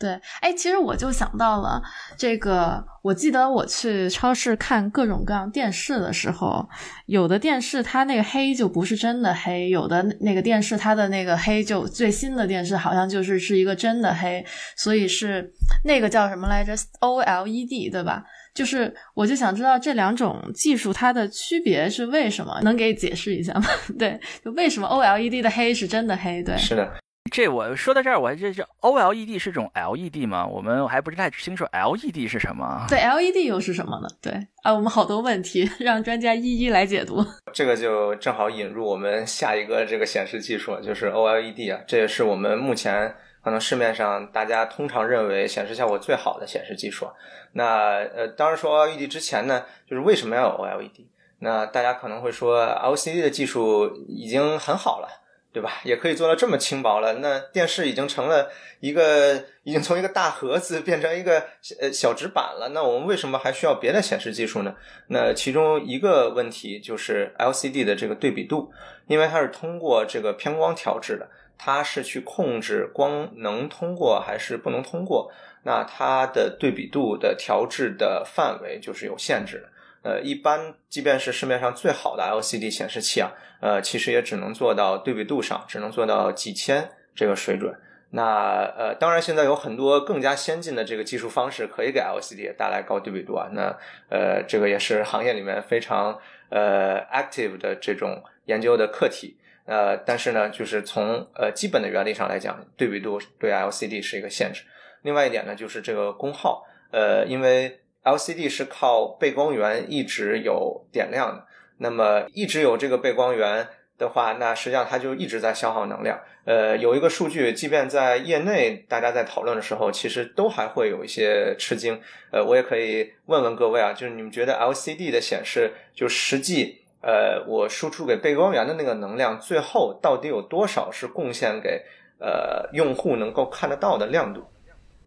[0.00, 1.80] 对，哎，其实我就想到了
[2.16, 2.84] 这个。
[3.02, 6.68] 我记得我去超市看各种各样电视的时候，
[7.06, 14.44] 有的电视它那个黑就不是真的黑，有的那个电视它的那个黑就最新的电视好像就是是一个真的黑，
[14.76, 15.50] 所以是
[15.84, 18.22] 那个叫什么来着？OLED 对吧？
[18.54, 22.60] 就是我就想知道这两种技术它的区别是为什么？
[22.62, 23.64] 能给解释一下吗？
[23.98, 26.42] 对，就为什么 OLED 的黑是真的黑？
[26.42, 26.86] 对，是的。
[27.30, 30.46] 这我说到这儿，我这这 OLED 是种 LED 吗？
[30.46, 32.84] 我们还不是太清楚 LED 是什么。
[32.88, 34.08] 对，LED 又是什么呢？
[34.20, 37.24] 对啊，我们好多问题，让专家一一来解读。
[37.52, 47.06] 这个就正好引入我们下一个这个显示技术，就是 OLED 啊，这也是我们目前可能市面上大家通常认为显示效果最好的显示技术。
[47.52, 51.06] 那呃，当然说 OLED 之前呢，就是为什么要有 OLED？
[51.38, 55.08] 那大家可能会说 LCD 的技术已经很好了。
[55.52, 55.80] 对吧？
[55.84, 57.14] 也可以做到这么轻薄了。
[57.14, 59.34] 那电视已经成了一个，
[59.64, 61.42] 已经从一个大盒子变成一个
[61.80, 62.70] 呃小纸板了。
[62.72, 64.74] 那我们为什么还需要别的显示技术呢？
[65.08, 68.72] 那其中一个问题就是 LCD 的这个对比度，
[69.08, 75.32] 因为它是通过这个偏光调制的，它是去控制光能通过还是不能通过。
[75.64, 79.68] 那它的对比度的调制的范围就是有限制的。
[80.02, 87.74] 呃，一般即便是市面上最好的 LCD 显示器啊，呃，其实也只能做到对比度上，只能做到几千这个水准。
[88.12, 93.48] 那呃，当然现在有很多更加先进的这个技术方式可以给 LCD 带来高对比度啊。
[93.52, 93.76] 那
[94.08, 99.36] 呃，这个也是行业里面非常呃 active 的这种研究的课题。
[99.66, 104.64] 呃，但是呢，就是从呃基本的原理上来讲，对比度对 LCD 是一个限制。
[105.02, 111.46] 另外一点呢，就是这个功耗，呃，因为 LCD 是靠背光源一直有点亮的，
[111.78, 113.68] 那么一直有这个背光源。
[114.00, 116.18] 的话，那实际上它就一直在消耗能量。
[116.46, 122.00] 呃，有一个数据，即便在业内大家在讨论的时候，其实都还会有一些吃惊。
[122.32, 131.82] 呃，我也可以问问各位啊，就是你们觉得 LCD 的显示，就实际呃我输出给背光源的那个能量，最后到底有多少是贡献给
[132.18, 134.42] 呃用户能够看得到的亮度？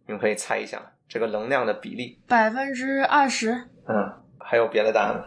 [0.05, 2.19] 你们可以猜一下这个能量的比例。
[2.27, 3.51] 百分之二十。
[3.87, 5.25] 嗯，还有别的答案吗？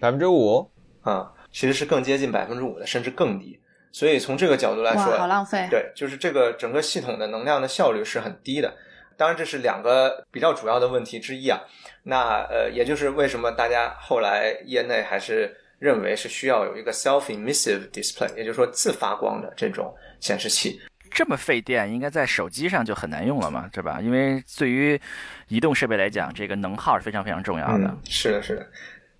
[0.00, 0.70] 百分之五。
[1.02, 1.30] 啊。
[1.52, 3.60] 其实是更接近百分之五的，甚至更低。
[3.92, 5.66] 所以从这个角度来说，好浪费。
[5.70, 8.74] 对，就是这个整个系统的能量的效率是很低的。
[9.18, 11.60] 当然，这是两个比较主要的问题之一啊。
[12.04, 20.80] 那呃，也就是为什么大家后来业内还是认为是需要有一个 self-emissive display，也就是说自发光的这种显示器。
[21.16, 23.98] 这么费电，应该在手机上就很难用了嘛，对吧？
[24.02, 25.00] 因为对于
[25.48, 27.96] 移动设备来讲，这个能耗是非常非常重要的。
[28.04, 28.66] 是的，是的。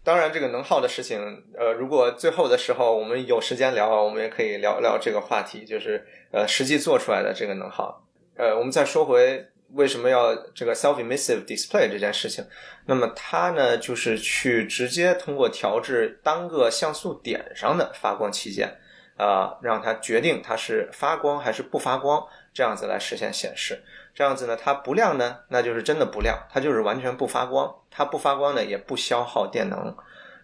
[0.05, 1.19] 当然，这个能耗的事情，
[1.59, 8.07] 呃，如果最后的时候我们有时间聊，我们也可以聊聊这个话题，就是呃，实际做出来的这个能耗。
[8.37, 12.45] 呃，我们再说回为什么要这个 self-emissive display 这件事情，
[12.85, 18.77] 那么它呢，就是去直接通过调制单个像素点上的发光器件，
[19.16, 23.83] 啊，让它决定它是发光还是不发光，这样子来实现显示。
[24.14, 27.74] 这样子呢，它不亮呢，那就是真的不亮，它就是完全不发光。
[27.90, 29.94] 它不发光呢，也不消耗电能，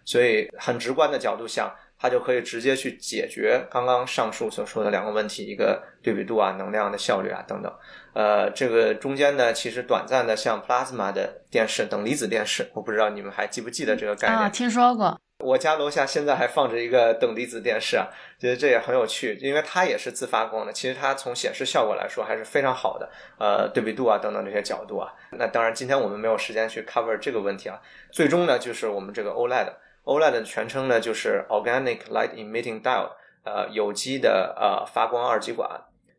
[0.05, 7.73] 所以很直观的角度想，它就可以直接去解决刚刚上述所说的两个问题：一个对比度啊，能量的效率啊等等。
[8.13, 14.39] 呃，这个中间呢，其实短暂的像 plasma 的电视等离子电视，我不知道你们还记不记得这个概念？
[14.39, 15.19] 啊，听说过。
[15.43, 18.07] 我家楼下现在还放着一个等离子电视啊，
[18.39, 20.71] 觉得这也很有趣，因为它也是自发光的。
[20.71, 25.13] 其实它从显示效果来说还是非常好的，呃，对比度啊等等这些角度啊。
[25.31, 27.79] 那当然，今天我们没有时间去 cover 这个问题啊。
[28.11, 33.11] 最终呢，就是我们这个 OLED，OLED 的全称呢就是 Organic Light Emitting Diode，
[33.43, 35.69] 呃，有机的呃发光二极管。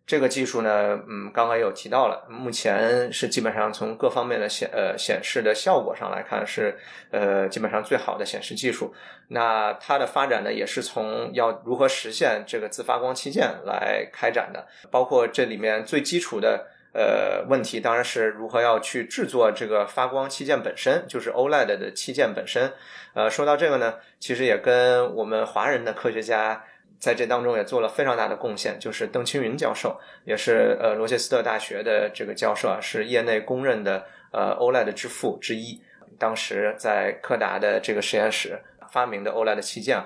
[0.07, 6.77] 这个技术呢，嗯，刚刚有提到了，目前是基本上从各方面的显呃显示的效果上来看是
[7.11, 8.95] 呃基本上最好的显示技术。
[9.29, 22.71] 那它的发展呢，也是从要如何实现这个自发光器件来开展的，包括这里面最基础的呃问题，当然是如何要去制作这个发光器件本身，就是 OLED 的器件本身。
[23.15, 26.63] 呃，说到这个呢，其实也跟我们华人的科学家。
[26.99, 35.83] 在这当中也做了非常大的贡献，就是邓青云教授，也是呃罗切斯特大学的这个教授啊，是业内公认的呃 OLED 之父之一。
[36.19, 38.59] 当时在柯达的这个实验室
[38.91, 40.03] 发明的 OLED 器件，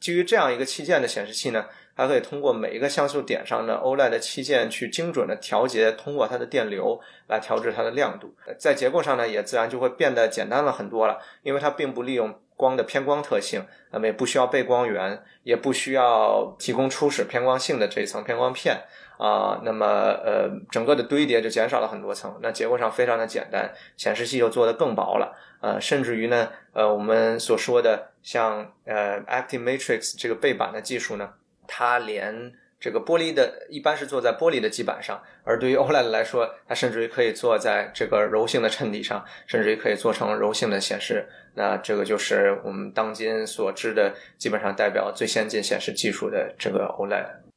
[0.00, 6.98] 基于这样一个器件的显示器呢，它可以通过每一个像素点上的 OLED 器件去精准的调节，通过它的电流
[7.28, 8.34] 来调制它的亮度。
[8.58, 12.34] 在结构上呢，也自然就会变得简单了很多了，因为它并不利用。
[12.60, 18.76] 光的偏光特性，那么也不需要背光源，也不需要提供初始偏光性的这一层偏光片
[19.16, 31.30] 啊，那么呃，整个的堆叠就减少了很多层，那结构上非常的简单，显示器又做的更薄了，呃，甚至于呢，呃，我们所说的像呃 Active Matrix 这个背板的技术呢，
[31.66, 32.52] 它连。
[32.80, 41.28] 这个玻璃的一般是坐在玻璃的基板上，而对于 OLED 来说，它甚至于可以坐在这个柔性的衬底上，甚至于可以做成柔性的显示。
[41.54, 47.49] 那这个就是我们当今所知的，基本上代表最先进显示技术的这个 OLED。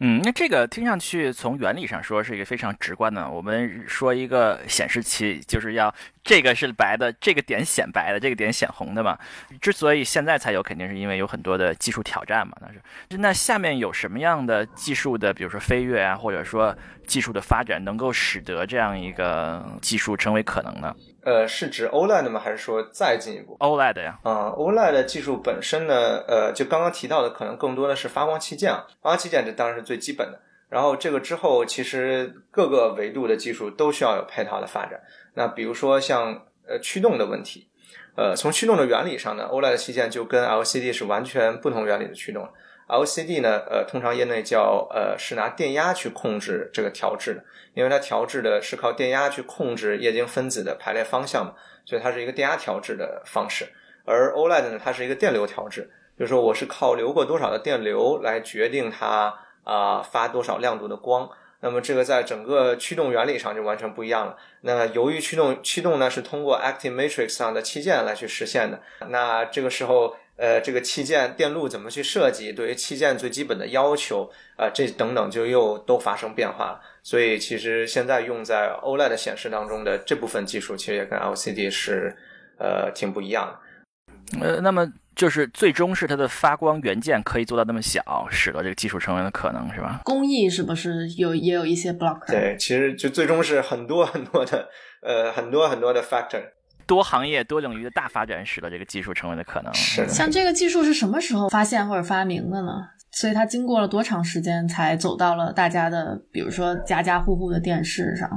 [0.00, 3.30] 嗯，那这个听上去从原理上说是一个非常直观的。
[3.30, 9.16] 我们说一个显示器就是要这个是白的，这个点显白的，这个点显红的嘛。
[9.60, 12.56] 之所以现在才有，肯定是因为有很多的技术挑战嘛。
[12.60, 16.76] 那是那下面有什么样的技术的，比如说飞跃啊，或者说
[17.06, 20.94] 技术的发展，能够使得这样一个技术成为可能呢？
[21.24, 22.38] 呃，是指 OLED 吗？
[22.38, 24.18] 还是说再进一步？OLED 呀。
[24.22, 28.72] 啊，OLED 技术本身呢，呃，就刚刚提到的，可能更多的是发光器件。
[29.00, 30.38] 发光器件这当然是最基本的。
[30.68, 35.00] 然后这个之后，其实各个维度的技术都需要有配套的发展。
[35.34, 37.68] 那比如说像呃驱动的问题，
[38.16, 42.48] 呃，从驱动的原理上呢，OLED 器件就跟 LCD 是完全不同原理的驱动。
[42.88, 47.44] LCD 呢，呃，通常业内叫呃是拿电压去控制这个调制的。
[47.74, 53.66] 因为它调制的是靠电压去控制液晶分子的排列方向嘛，所以它是一个电压调制的方式。
[54.04, 61.28] 而 OLED 呢，它是一个电流调制，就是说我是靠流过多少的电流来决定它啊发多少亮度的光。
[61.62, 64.36] 那么这个在整个驱动原理上就完全不一样了。
[64.60, 76.80] 那由于驱动驱动呢是通过 Active Matrix 上的器件来去实现的，那这个时候，呃，这个器件电路怎么去设计，对于器件最基本的要求，啊，这等等就又都发生变化了。
[77.02, 82.16] 所以其实现在用在 OLED 显示当中的这部分技术，其实也跟 LCD 是
[82.58, 84.40] 呃挺不一样的。
[84.40, 84.92] 呃，那么。
[85.16, 90.00] 就是最终是它的发光元件可以做到那么小，使得这个技术成为了可能，是吧？
[90.02, 92.32] 工艺是不是有也有一些 blocker？
[92.32, 94.68] 对，其实就最终是很多很多的
[95.02, 96.42] 呃很多很多的 factor，
[96.86, 99.72] 多行业多领域的大发展使得这个技术成为了可能。
[99.74, 100.06] 是。
[100.08, 102.72] 像这个技术是什么时候发现或者发明的呢？
[103.10, 108.28] 所以它经过了多长时间才走到了大家的，比如说家家户户的电视上？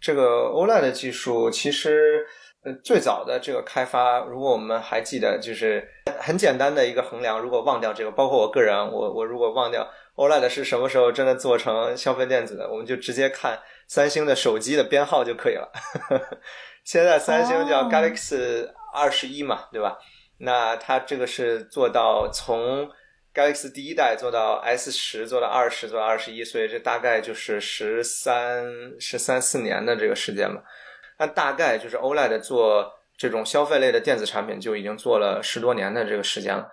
[0.00, 2.26] 这个 OLED 技术其实。
[2.62, 5.82] 呃，最早的这个开发，如果我们还记得，就是
[6.18, 7.40] 很简单的一个衡量。
[7.40, 13.58] 如果忘掉这个，包括我个人，我我如果忘掉 OLED 是什么时候真的做成消费电子的，我们就直接看
[13.88, 15.72] 三星的手机的编号就可以了。
[16.84, 19.96] 现在三星叫 Galaxy 二十一嘛，对吧？
[20.38, 22.90] 那它这个是做到从
[23.34, 28.64] Galaxy 第一代做到 S 十，做到二十，做到二十一，所以这大概就是十三
[28.98, 30.62] 十三四年的这个时间嘛。
[31.18, 36.68] 那大概就是 OLED 做这种消费类的电子产品就已经做了十多年的这个时间了。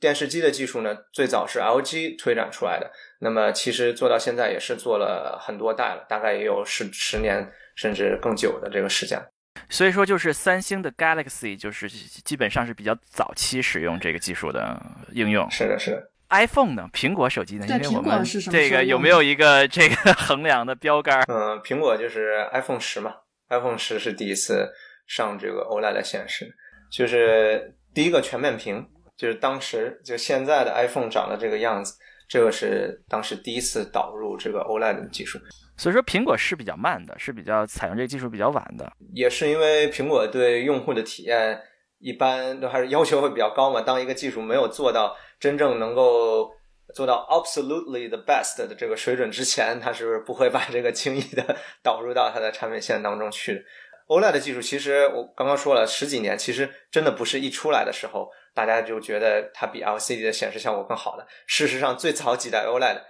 [0.00, 9.22] 电视机的技术呢，最早是 LG 推展出来的，那么其实做到现在也是做了很多代了，大概也有十十年甚至更久的这个时间。
[9.70, 14.78] 所以说，就是三星的 Galaxy 就是基本上是比较早期使用这个技术的
[15.12, 15.48] 应用。
[15.50, 16.10] 是的，是的。
[16.30, 16.88] iPhone 呢？
[16.92, 17.66] 苹果手机呢？
[17.66, 21.22] 因为我们是这个有没有一个这个 衡量的标杆？
[21.28, 23.14] 嗯，苹果就是 iPhone 十嘛。
[23.48, 24.68] iPhone 十是第一次
[25.06, 26.52] 上这个 OLED 显示，
[26.90, 31.94] 就是第一个全面屏，就是当时就现在的 iPhone 长的这个样子，
[32.28, 35.36] 这个是当时第一次导入这个 OLED 的技术。
[35.80, 41.58] 所以说苹果是比较慢的，是比较采用这个技术比较晚的，也是因为苹果对用户的体验
[42.00, 43.80] 一般都还是要求会比较高嘛。
[43.80, 46.50] 当一个技术没有做到真正能够
[46.94, 53.64] 做到 absolutely the best 的这个水准之前，它是不会把这个轻易的 导入到它的产品线当中去。
[54.08, 61.26] OLED 的技术其实我刚刚说了十几年，其实真的不是一出来的时候大家就觉得它比 LCD 的显示效果更好的。
[61.46, 63.00] 事实上，最早几代 OLED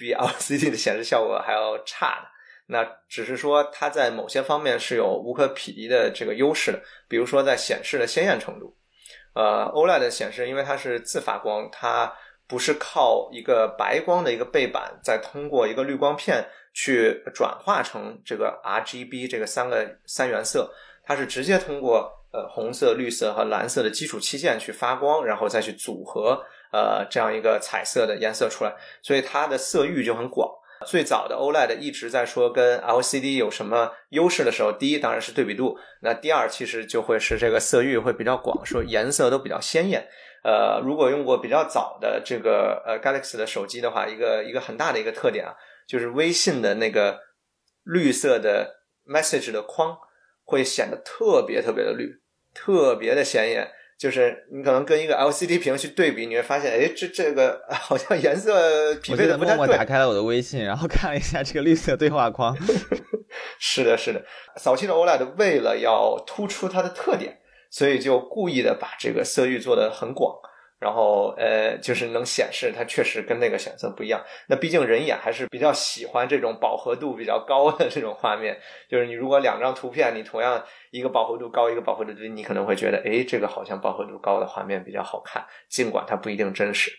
[0.00, 2.28] 比 LCD 的显示效果还要差的。
[2.68, 8.74] 那只是说它在某些方面是有无可匹敌的这个优势的，比如说在显示的鲜艳程度。
[9.34, 12.12] 呃，OLED 的显示因为它是自发光，它
[12.48, 20.72] 不是靠一个白光的一个背板，再通过一个滤光片去转化成这个 RGB 这个三个三原色，
[21.04, 30.48] 它是直接通过呃红色、绿色和蓝色的基础器件去发光，然后再去组合呃这样一个彩色的颜色出来，所以它的色域就很广。
[30.86, 40.08] 最早的 OLED 一直在说跟 LCD 有什么优势的时候，第一当然是对比度，那第二其实就会是这个色域会比较广，说颜色都比较鲜艳。
[40.42, 45.52] 呃，如果用过比较早的这个呃 Galaxy 的手机的话，一个一个很大的一个特点啊，
[45.86, 47.20] 就是微信的那个
[47.84, 49.98] 绿色的 message 的框
[50.44, 52.10] 会显得特别特别的绿，
[52.54, 53.70] 特别的显眼。
[54.00, 59.56] 就是你可能跟一个 LCD 屏去对比，你会发现，哎，这这个 好像颜色匹配的不太对。
[59.58, 62.56] 默默打开了我的微信，然后看了一下这个绿色对话框。
[63.60, 64.24] 是的，是的，
[64.56, 67.36] 早期的 OLED 为了要突出它的特点。
[67.72, 70.34] 所以就故意的把这个色域做得很广，
[70.80, 74.20] 然后呃，就是能显示它确实跟那个显色不一样。
[74.48, 78.58] 那毕竟人眼还是比较喜欢这种饱和度比较高的这种画面。
[78.88, 86.90] 就是你如果两张图片，你同样一个饱和度高，一个饱和度低，你可能会觉得，哎，这个好像饱和度高的画面比较好看，尽管它不一定真实。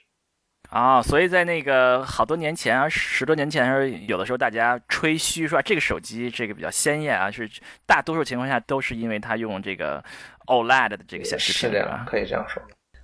[0.69, 7.49] 啊，所以在那个好多年前啊，十多年前时候，有的时候大家吹嘘说这个手机这个比较鲜艳啊，是
[7.87, 10.01] 大多数情况下都是因为它用这个
[10.45, 12.61] OLED 的这个显示屏，是的，可以这样说。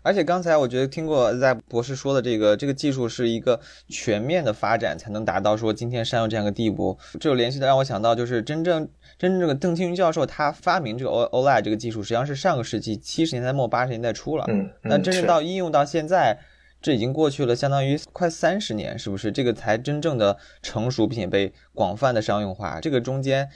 [0.08, 8.88] 而且刚才我觉得听过在博士说的这个这个技术是一个全面的发展才能达到说今天商用这样一个地步，这就联系的让我想到就是真正
[9.20, 16.40] 真正这个邓青云教授他发明这个 O OLED 这个技术实际上是上个世纪七十年代末八十年代初了，嗯，那真正到应用到现在。
[16.80, 19.32] 这已经过去了，相当于快三十年，是不是？
[19.32, 22.80] 这个才真正的成熟，并且被广泛的商用化。
[22.80, 23.50] 这个中间，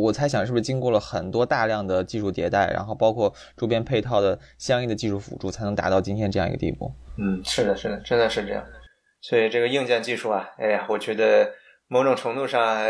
[0.00, 6.92] 我猜想是不是经过了很多大量的技术迭代，然后包括周边配套的相应的技术辅助，才能达到今天这样一个地步？
[7.18, 8.64] 嗯，是的，是的，真的是这样。
[9.20, 11.52] 所以这个硬件技术啊，哎呀，我觉得
[11.88, 12.84] 某种程度上。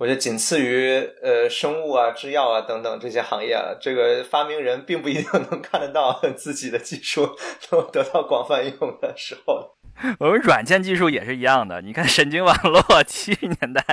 [0.00, 7.28] 我觉得仅次于呃生物啊、制药啊等等这些行业啊，这个发明人并不一定能看得到自己的技术
[7.72, 9.76] 能得到广泛应用的时候。
[10.18, 13.84] 我们软件技术也是一样的，你看神经网络七十年代、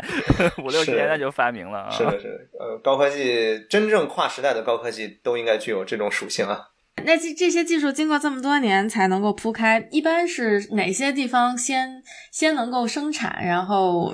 [0.57, 1.89] 五六十年代就发明了啊。
[1.89, 6.67] 是的，是的，呃，高科技真正跨时代的高科技都应该具有这种属性啊。
[7.03, 12.01] 那这这些技术经过这么多年才能够铺开，一般是哪些地方先
[12.31, 14.13] 先能够生产，然后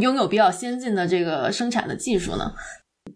[0.00, 2.52] 拥有比较先进的这个生产的技术呢？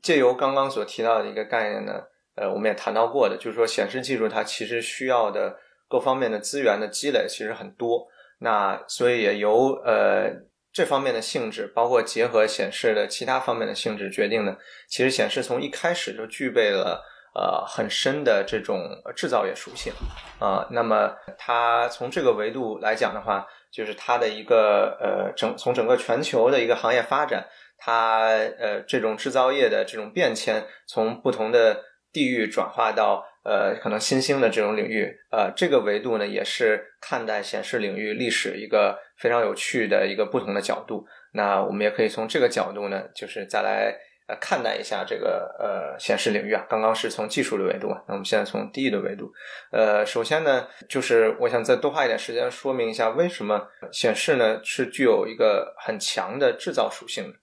[0.02, 1.94] 借由刚刚所提到的一个概念呢，
[2.36, 5.56] 呃，我们也谈到过的，就是说显示技术它其实需要的
[5.88, 8.06] 各方面的资源的积累其实很多，
[8.40, 10.30] 那所以也由呃
[10.72, 14.56] 这方面的性质，包括结合显示的其他方面的性质决定呢，
[14.88, 17.02] 其实显示从一开始就具备了。
[17.34, 18.80] 呃，很深的这种
[19.14, 19.92] 制造业属性
[20.40, 41.06] 啊，那么它从这个维度来讲的话，就是它的一个呃整从整个全球的一个行业发展，它呃这种制造业的这种变迁，从不同的地域转化到呃可能新兴的这种领域，呃这个维度呢，也是看待显示领域历史一个非常有趣的一个不同的角度。
[41.32, 43.96] 那我们也可以从这个角度呢，就是再来。
[44.28, 49.32] 呃，看待一下这个呃显示领域啊，刚刚是从技术的维度，那我们现在从地域的维度。
[49.72, 57.38] 呃，首先呢，就是我想再多花一点时间说明一下，为什么显示呢是具有一个很强的制造属性的。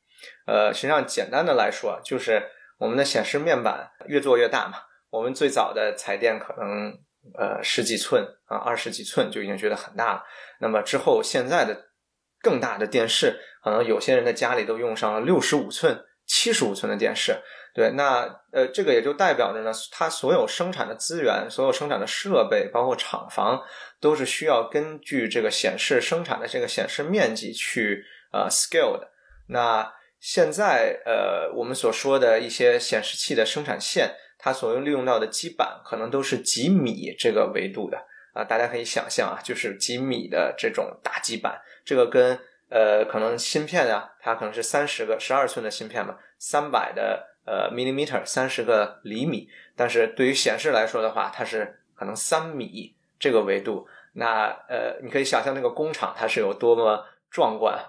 [0.46, 4.78] 呃，实际上简单的来说，就是我们的显示面板越做越大嘛。
[5.16, 6.92] 我们最早的彩电可能
[7.38, 10.24] 呃十几寸啊，二十几寸就已经觉得很大了。
[10.60, 11.90] 那么之后现在的
[12.42, 16.06] 更大的电视，可能有些人的家里都用上了六十五寸。
[16.28, 17.40] 七十五寸的电视，
[17.76, 23.62] 对，那呃，这个也就代表着呢，它所有生产的资源、所有生产的设备，包括厂房，
[24.02, 28.04] 都是需要根据这个显示生产的这个显示面积去
[28.34, 29.08] 呃 scale 的。
[29.50, 34.16] 那现在呃，我们所说的一些显示器的生产线，
[34.46, 37.98] 它所用利用到的基板，可能都是几米这个维度的
[38.34, 42.40] 啊，大家可以想象啊，就是几米的这种大基板，这个跟。
[42.68, 49.48] 呃，可能芯片啊，它可能是三十个十二寸的芯片嘛，三百的呃 millimeter，三十个厘米。
[49.76, 53.88] 但是对于显示来说的话，它是可能三米这个维度。
[54.14, 57.80] 那呃，你可以想象那个工厂它是有多么壮观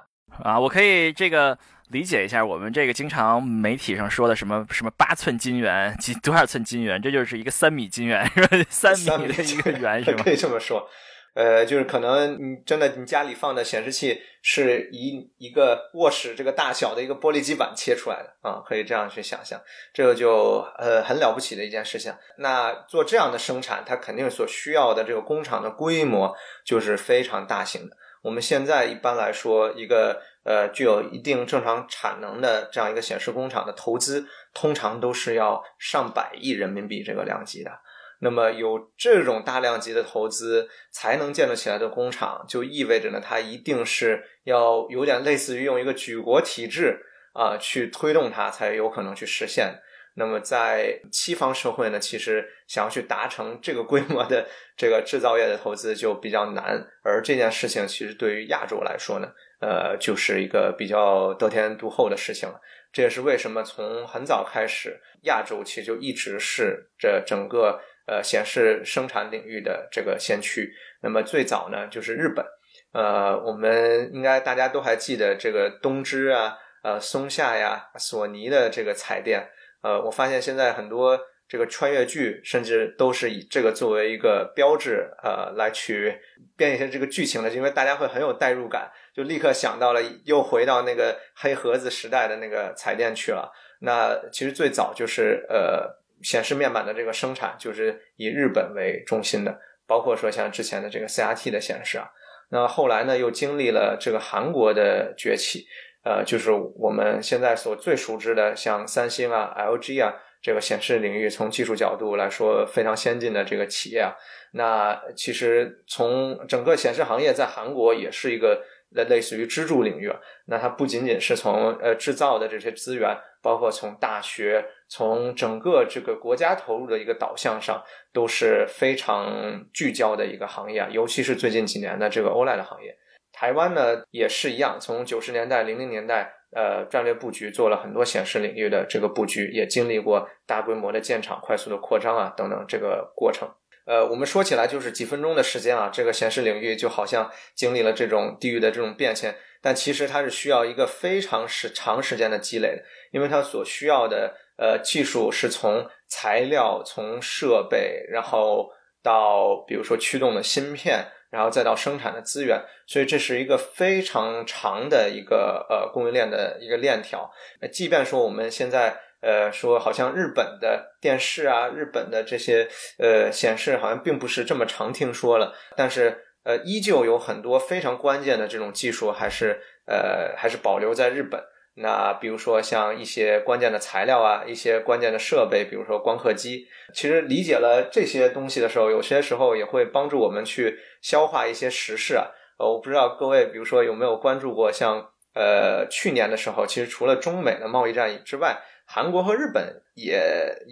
[0.43, 0.59] 啊！
[0.59, 1.59] 我可以这个
[1.89, 8.59] 理解一下，我们这个经常媒体上说的什么什么八寸金圆，几多少寸金圆，这就是一个三米金圆，是吧？
[8.69, 10.23] 三米的一个圆是吧？
[10.25, 10.89] 可以这么说。
[11.35, 19.61] 呃，就是可能你真的你家里放的显示器是一一个卧室这个大小的一个玻璃基板切出来的啊，可以这样去想象，
[19.93, 22.11] 这个就呃很了不起的一件事情。
[22.39, 27.95] 那做这样的生产，它肯定所需要的这个工厂的规模就是非常大型的。
[28.27, 37.71] 我们现在一般来说，一个呃具有一定正常产能的这样一个显示工厂的投资，通常都是要上百亿人民币这个量级的。
[38.19, 46.99] 那么有这种大量级的投资才能建立起来的工厂，就意味着呢，它一定是要有点类似于用一个举国体制
[47.33, 49.81] 啊去推动它，才有可能去实现。
[50.17, 54.47] 那么在西方社会呢，其实想要去达成这个规模的
[54.77, 56.85] 这个制造业的投资就比较难。
[57.05, 59.29] 而这件事情其实对于亚洲来说呢，
[59.61, 62.61] 呃，就是一个比较得天独厚的事情了。
[62.93, 67.81] 这也是为什么从很早开始，亚洲其实就一直是这整个。
[68.09, 72.47] 呃，显示生产领域的这个先驱，那么最早呢就是日本。
[72.93, 79.49] 呃，我们应该大家都还记得这个东芝啊，呃，松下呀，索尼的这个彩电。
[79.87, 81.17] 呃，我发现现在很多
[81.47, 86.19] 这个穿越剧，甚至都是以这个作为一个标志，呃，来去
[86.57, 93.53] 编一些这个剧情的，因为大家会很有代入感，就立刻想到了又回到那个黑盒子时代的那个彩电去了。
[93.81, 96.05] 那其实最早就是呃。
[96.23, 102.09] 显示面板的这个生产就是以日本为中心的，包括说像之前的这个 CRT 的显示啊，
[102.49, 105.67] 那后来呢又经历了这个韩国的崛起，
[106.07, 114.15] 呃，就是我们现在所最熟知的像三星啊、LG 啊这个显示领域从技术角度来说非常先进的这个企业啊，
[114.53, 118.63] 那其实从整个显示行业在韩国也是一个。
[118.91, 127.83] 类类似于支柱领域啊，那它不仅仅是从呃制造的这些资源，包括从大学，从整个这个国家投入的一个导向上，
[128.13, 130.89] 都是非常聚焦的一个行业啊。
[130.89, 132.97] 尤其是最近几年的这个 OLED 行业，
[133.39, 143.47] 台湾呢也是一样，从九十年代、零零年代，呃，战略布局做了很多显示领域的这个布局，也经历过大规模的建厂、快速的扩张啊等等这个过程。
[143.85, 158.71] 呃，我们说起来就是几分钟的时间啊，这个显示领域就好像经历了这种地域的这种变迁，但其实它是需要一个非常时长时间的积累的，因为它所需要的呃技术是从材料、从设备，然后
[159.07, 167.31] 到比如说驱动的芯片，然后再到生产的资源，所以这是一个非常长的一个呃供应链的一个链条。
[167.71, 181.41] 即便说我们现在呃说好像日本的电视啊，日本的这些呃显示好像并不是这么常听说了，但是呃依旧有很多非常关键的这种技术还是呃还是保留在日本。
[181.79, 192.29] 那比如说像一些关键的材料啊，一些关键的设备，比如说光刻机，其实理解了这些东西的时候，有些时候也会帮助我们去消化一些时事啊。
[192.59, 200.19] 呃，我不知道各位，比如说有没有关注过，像呃去年的时候，其实除了中美的贸易战之外，韩国和日本也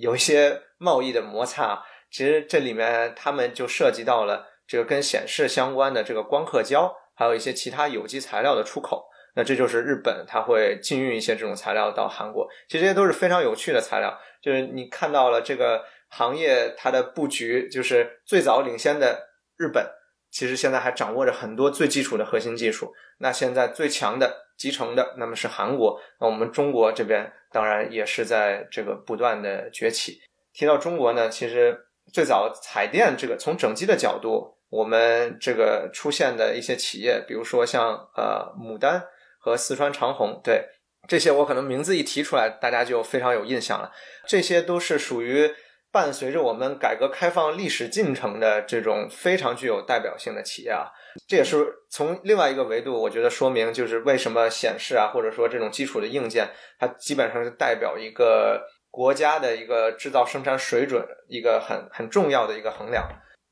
[0.00, 1.84] 有一些贸易的摩擦。
[2.10, 9.10] 其实这里面他们就涉及到了这个跟显示相关的这个光刻胶，还有一些其他有机材料的出口。
[9.36, 12.48] 那这就是日本，它会禁运一些这种材料到韩国。
[12.68, 19.84] 其实这些都是非常有趣的材料，就是你看到了这个行业它的布局，就是最早领先的日本，
[20.30, 22.94] 其实现在还掌握着很多最基础的核心技术。
[23.18, 26.00] 那现在最强的集成的，那么是韩国。
[26.20, 30.20] 那我们中国这边当然也是在这个不断的崛起。
[30.52, 31.76] 提到中国呢，其实
[32.12, 39.04] 最早彩电这个从整机的角度，我们这个出现的一些企业，比如说像呃牡丹。
[39.44, 40.64] 和四川长虹，对
[41.06, 43.92] 这些我可能名字一提出来，大家就非常有印象了。
[44.26, 45.54] 这些都是属于
[45.92, 50.88] 伴随着我们改革开放历史进程的这种非常具有代表性的企业啊。
[51.28, 63.06] 这也是从另外一个维度，我觉得说明就是为什么显示啊，或者说这种基础的硬件，它基本上是代表一个国家的一个制造生产水准一个很很重要的一个衡量。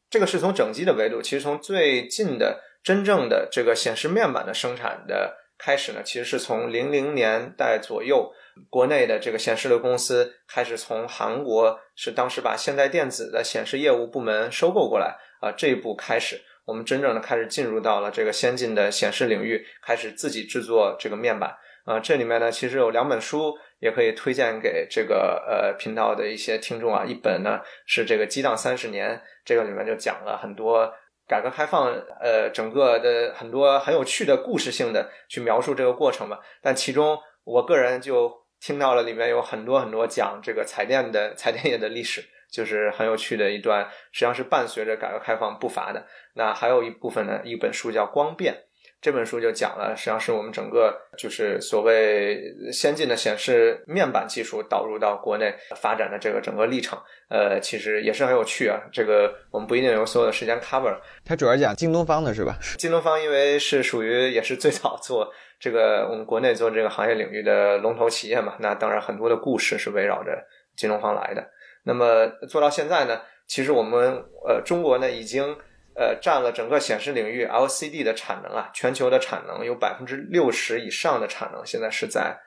[0.09, 5.41] 这个是从整机的维度，其实从最近的真正的这个显示面板的生产的。
[5.65, 8.33] 开始呢，其实是从零零年代左右，
[8.69, 22.01] 国内的这个显示的公司开始从韩国是当时把现代电子的显示业务部门收购过来啊，这一步开始，我们真正的开始进入到了这个先进的显示领域，开始自己制作这个面板啊。
[22.01, 30.93] 这里面呢，其实有两本书也可以推荐给这个呃频道的一些听众啊，一本呢是这个激荡三十年，这个里面就讲了很多。
[31.27, 36.41] 改革开放，呃，整个的很多很有趣的故事性的去描述这个过程吧。
[36.61, 46.07] 但其中，我个人就听到了里面有很多很多讲这个彩电的彩电业的历史，就是很有趣的一段，实际上是伴随着改革开放步伐的。
[46.35, 48.55] 那还有一部分呢，一本书叫《光变》。
[49.03, 52.40] 这本书就讲了，实际上是我们整个就是所谓
[52.72, 56.96] 先进的显示面板技术导入到国内发展的这个整个历程。
[57.28, 58.80] 呃，其实也是很有趣啊。
[58.92, 60.96] 这个我们不一定有所有的时间 cover。
[61.24, 62.57] 它主要讲京东方的是吧？
[62.78, 65.28] 京东方因为是属于也是最早做
[65.59, 70.30] 这个我们国内做这个行业领域的龙头企业嘛，那当然很多的故事是围绕着
[70.76, 71.44] 京东方来的。
[71.82, 75.57] 那么做到现在呢，其实我们呃中国呢已经。
[75.95, 82.40] 呃，占了整个显示领域 LCD 的产能啊，全球的产能有百分之六十以上的产能，现在是在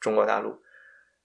[0.00, 0.62] 中国大陆。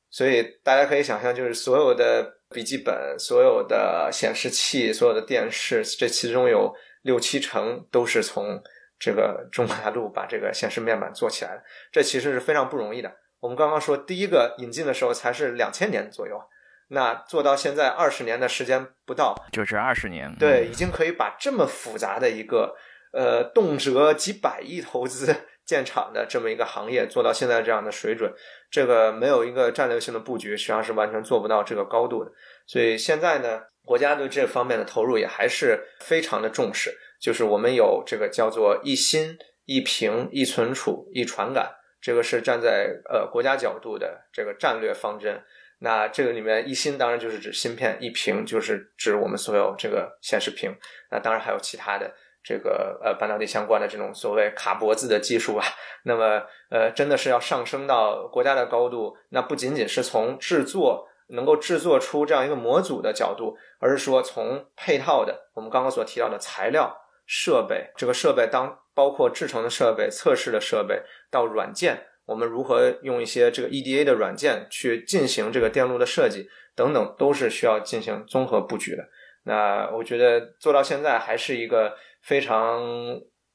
[0.09, 8.61] 所以大家可以想象，就是所有的笔记本、所有的显示器、所有的电视，这其中有六七成都是从
[8.97, 11.63] 这个中国大陆把这个显示面板做起来的。
[11.91, 13.13] 这其实是非常不容易的。
[13.39, 16.41] 我们刚刚说第一个引进的时候才是两千年左右。
[16.89, 22.75] 那做到现在二十年的时间不到，就是二十年，对，已经可以把这么复杂的一个，
[23.11, 25.35] 呃，动辄几百亿投资
[25.65, 28.31] 建厂的这么一个行业做到现在这样的水准，
[28.71, 32.31] 这个没有一个战略性的布局，实际上是完全做不到这个高度的。
[32.65, 41.69] 所以现在呢，国家对这方面的投入也还是非常的重视，就是我们有这个叫做一芯一屏一存储一传感，
[41.99, 45.43] 这个是站在呃国家角度的这个战略方针。
[45.79, 50.75] 那这个里面一芯当然就是指芯片，一屏就是指我们所有这个显示屏。
[51.11, 52.11] 那当然还有其他的
[52.43, 55.65] 这个呃半导体相关的这种所谓卡脖子的技术啊。
[56.03, 72.07] 那么呃真的是要上升到国家的高度，那不仅仅是从制作能够制作出这样一个模组的角度，而是说从配套的我们刚刚所提到的材料、设备，这个设备当包括制成的设备、测试的设备到软件。
[72.27, 79.03] 我们如何用一些这个 EDA 的软件去进行这个电路的设计等等，都是需要进行综合布局的。
[79.43, 82.81] 那我觉得做到现在还是一个非常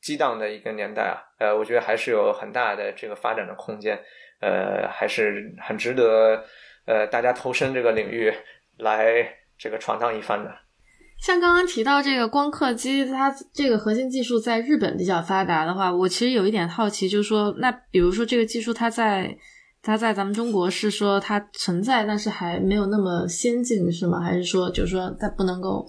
[0.00, 1.20] 激荡的一个年代啊。
[1.38, 4.02] 呃，我觉得还是有很大的这个发展的空间，
[4.40, 6.42] 呃，还是很值得
[6.86, 8.32] 呃大家投身这个领域
[8.78, 10.61] 来这个闯荡一番的。
[11.22, 19.38] 像刚刚提到这个光刻机，它这个核心技术在日本比较发达的话，我其实有一点好奇，就是说，那比如说这个技术它在
[19.80, 24.18] 它在咱们中国是说它存在，但是还没有那么先进，是吗？
[24.18, 25.88] 还是说就是说它不能够？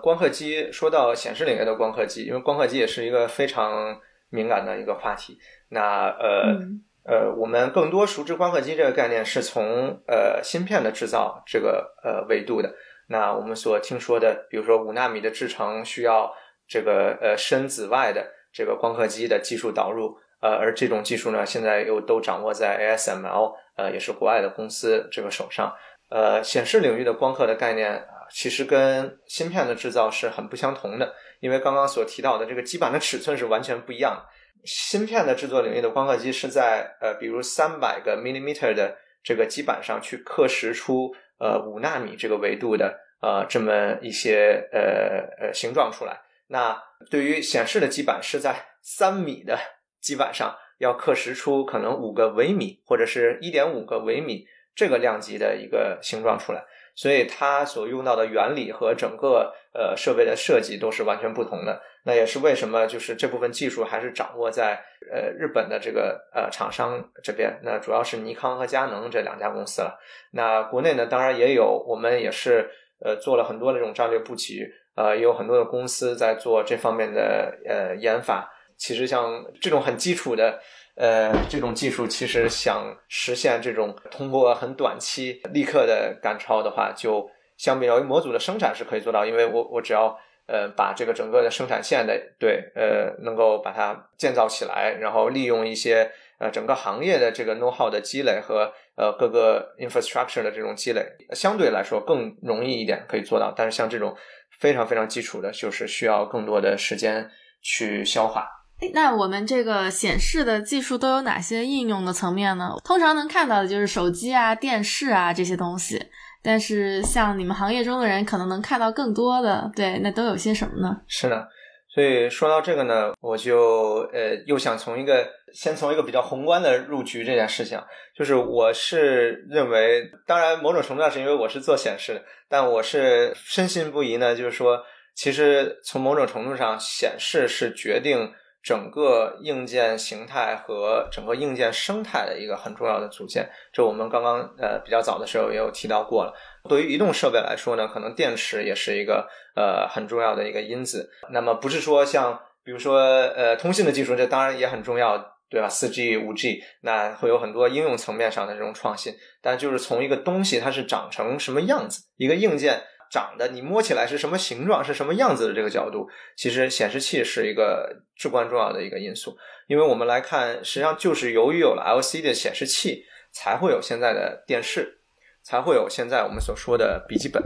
[0.00, 3.98] 光刻机说到显示领域的光刻机，因为光刻机也是一个非常
[4.30, 5.38] 敏感的一个话题。
[5.68, 6.58] 那呃
[7.04, 12.74] 呃，我们更多熟知光刻机这个概念是从呃芯片的制造这个呃维度的。
[13.12, 16.32] 那我们所听说的，比如说五纳米的制程需要
[16.68, 25.74] 这个呃深紫外的这个光刻机的技术导入，呃，而这种技术呢，现在又都掌握在 ASML，呃，也是国外的公司这个手上。
[26.08, 28.00] 呃，显示领域的光刻的概念，
[28.30, 34.22] 其实跟芯片的制造是很不相同的，因为刚刚所提到的这个基板的尺寸是完全不一样的。
[34.64, 41.12] 芯片的制作领域的光刻机是在呃，比如三百个 millimeter 的这个基板上去刻蚀出。
[41.40, 46.20] 呃，五纳米这个维度的呃这么一些呃呃形状出来。
[46.48, 46.80] 那
[47.10, 49.58] 对于显示的基板是在三米的
[50.00, 56.64] 基板上要刻蚀出可能五个微米或者是一点五个微米这个量级的一个形状出来。
[56.94, 61.80] 所以它所用到的原理和整个呃设备的设计都是完全不同的。
[62.04, 64.82] 那也是为什么就是这部分技术还是掌握在
[65.12, 67.58] 呃日本的这个呃厂商这边。
[67.62, 69.98] 那主要是尼康和佳能这两家公司了。
[70.32, 72.70] 那国内呢，当然也有，我们也是
[73.04, 78.50] 呃做了很多的这种战略布局，呃，也有很多的公司在做这方面的呃研发。
[78.76, 80.58] 其实像这种很基础的。
[80.96, 103.52] 呃，这种技术其实想实现这种通过很短期立刻的赶超的话，就相比较于模组的生产是可以做到，因为我我只要呃把这个整个的生产线的对呃能够把它建造起来，然后利用一些呃整个行业的这个 know how 的积累和呃各个 infrastructure 的这种积累，相对来说更容易一点可以做到。
[103.56, 104.14] 但是像这种
[104.58, 107.30] 非常非常基础的，就是需要更多的时间
[107.62, 108.46] 去消化。
[108.92, 112.74] 那我们这个显示的技术都有哪些应用的层面呢？
[112.82, 116.02] 通常能看到的就是手机啊、电视啊这些东西，
[116.42, 120.96] 但是像你们行业中的人可能能看到更多的，对，那都有些什么呢？
[121.06, 121.46] 是的，
[121.94, 127.78] 所以说到这个呢，我就呃又想从一个先从一个比较宏观的入局这件事情，
[128.16, 134.80] 就是我是认为，当然某种程度上是因为我是做显示的，但我是深信不疑呢，就是说，
[135.14, 138.32] 其实从某种程度上，显示是决定。
[138.62, 146.34] 整个硬件形态和整个硬件生态的一个很重要的组件，这我们刚刚呃比较早的时候也有提到过了。
[146.68, 151.10] 对于移动设备来说呢，可能电池也是一个呃很重要的一个因子。
[151.30, 155.16] 那么不是说像比如说呃通信的技术，这当然也很重要，
[155.48, 155.68] 对吧？
[155.68, 159.14] 四 G、五 G，那会有很多应用层面上的这种创新。
[159.40, 162.82] 但就是从一个东西它是长成什么样子，一个硬件。
[163.10, 169.36] 长的你摸起来是什么形状，是什么样子的这个角度，其实显示器是一个至关重要的一个因素。
[169.66, 175.00] 因为我们来看，实际上就是由于有了 LCD 的显示器，才会有现在的电视，
[175.42, 177.42] 才会有现在我们所说的笔记本。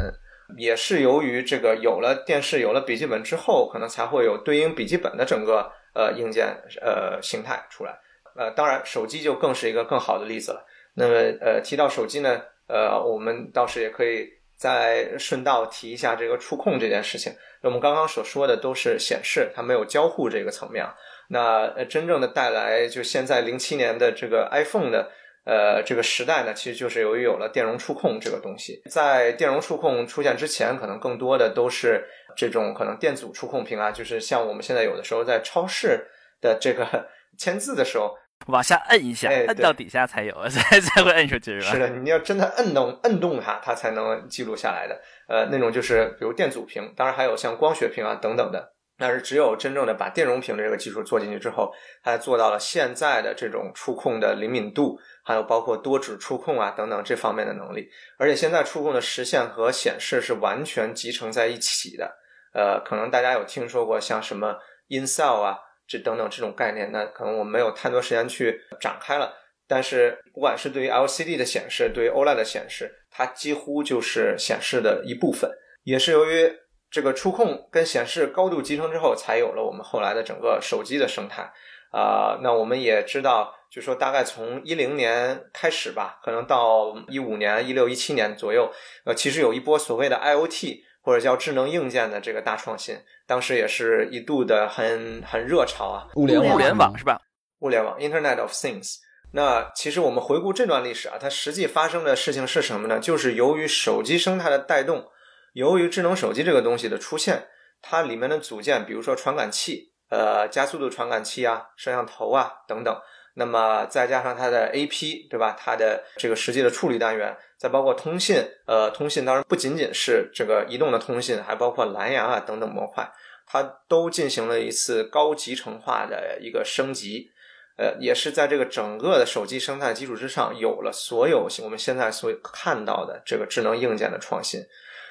[0.59, 6.47] 也是由于这个有了电视，有了笔记本之后，可能才会有对应笔记本的整个呃硬件
[6.83, 7.99] 呃形态出来。
[8.37, 10.67] 呃，当然手机就更是一个更好的例子了。
[10.93, 14.29] 那么呃提到手机呢，呃我们倒是也可以。
[14.57, 17.33] 再顺道提一下这个触控这件事情。
[17.63, 20.85] 我们刚刚所说的都是显示，它没有交互这个层面。
[21.29, 25.11] 那真正的带来就现在零七年的这个 iPhone 的
[25.45, 28.83] 呃这个时代呢，其实就是由于有了电容触控这个东西。
[28.91, 36.07] 在电容触控出现之前，可能更多的都是这种可能电阻触控屏啊，就是像我们现在有的时候在超市
[36.41, 38.15] 的这个 签字的时候。
[38.47, 41.73] 往下摁一下，摁到底下才有， 才才会摁出去，是吧？
[41.73, 45.01] 是的，你要真的摁动摁动它，它才能记录下来的。
[45.29, 48.73] 呃，那种就是比如电阻屏，当然还有像光学屏啊等等的。
[48.97, 51.73] 但是只有真正的把电容屏的这个技术做进去之后，
[52.05, 57.89] 它做到了现在的这种触控的灵敏度，还有包括多指触控啊等等这方面的能力。
[58.19, 62.17] 而且现在触控的实现和显示是完全集成在一起的。
[62.53, 64.55] 呃，可能大家有听说过像什么
[64.87, 65.59] 音效啊。
[65.87, 69.33] 这等等这种概念，那可能我们没有太多时间去展开了。
[69.67, 75.51] 但是，不管是对于 LCD 的显示，对于 OLED 的显示，它几乎就是显示的一部分。
[75.85, 76.53] 也是由于
[76.91, 81.51] 这个触控跟显示高度集成之后，才有了我们后来的整个手机的生态。
[81.93, 88.71] 啊，那我们也知道，就说大概从一零年开始吧，可能到一五年、一六、一七年左右，
[89.05, 90.83] 呃，其实有一波所谓的 IOT。
[91.07, 92.97] 或者叫智能硬件的这个大创新，
[93.27, 96.07] 当时也是一度的很很热潮啊。
[96.17, 97.19] 物联物联网是吧？
[97.61, 98.97] 物联网 Internet of Things。
[99.33, 103.01] 那其实我们回顾这段历史啊，它实际发生的事情是什么呢？
[103.01, 105.09] 就是由于手机生态的带动，
[105.55, 107.49] 由于智能手机这个东西的出现，
[107.83, 112.97] 它里面的组件，比如说传感器、呃加速度传感器啊、摄像头啊等等，
[113.35, 115.57] 那么再加上它的 AP，对吧？
[115.59, 118.37] 它的这个实际的处理单元，再包括通信，
[118.67, 123.11] 呃，通信当然不仅仅是这个移动的通信，还包括蓝牙啊等等模块，
[123.47, 127.31] 它都进行了一次高集成化的一个升级，
[127.79, 134.61] 呃，也是在这个整个的手机生态基础之上，有了所有我们现在所看到的这个智能硬件的创新。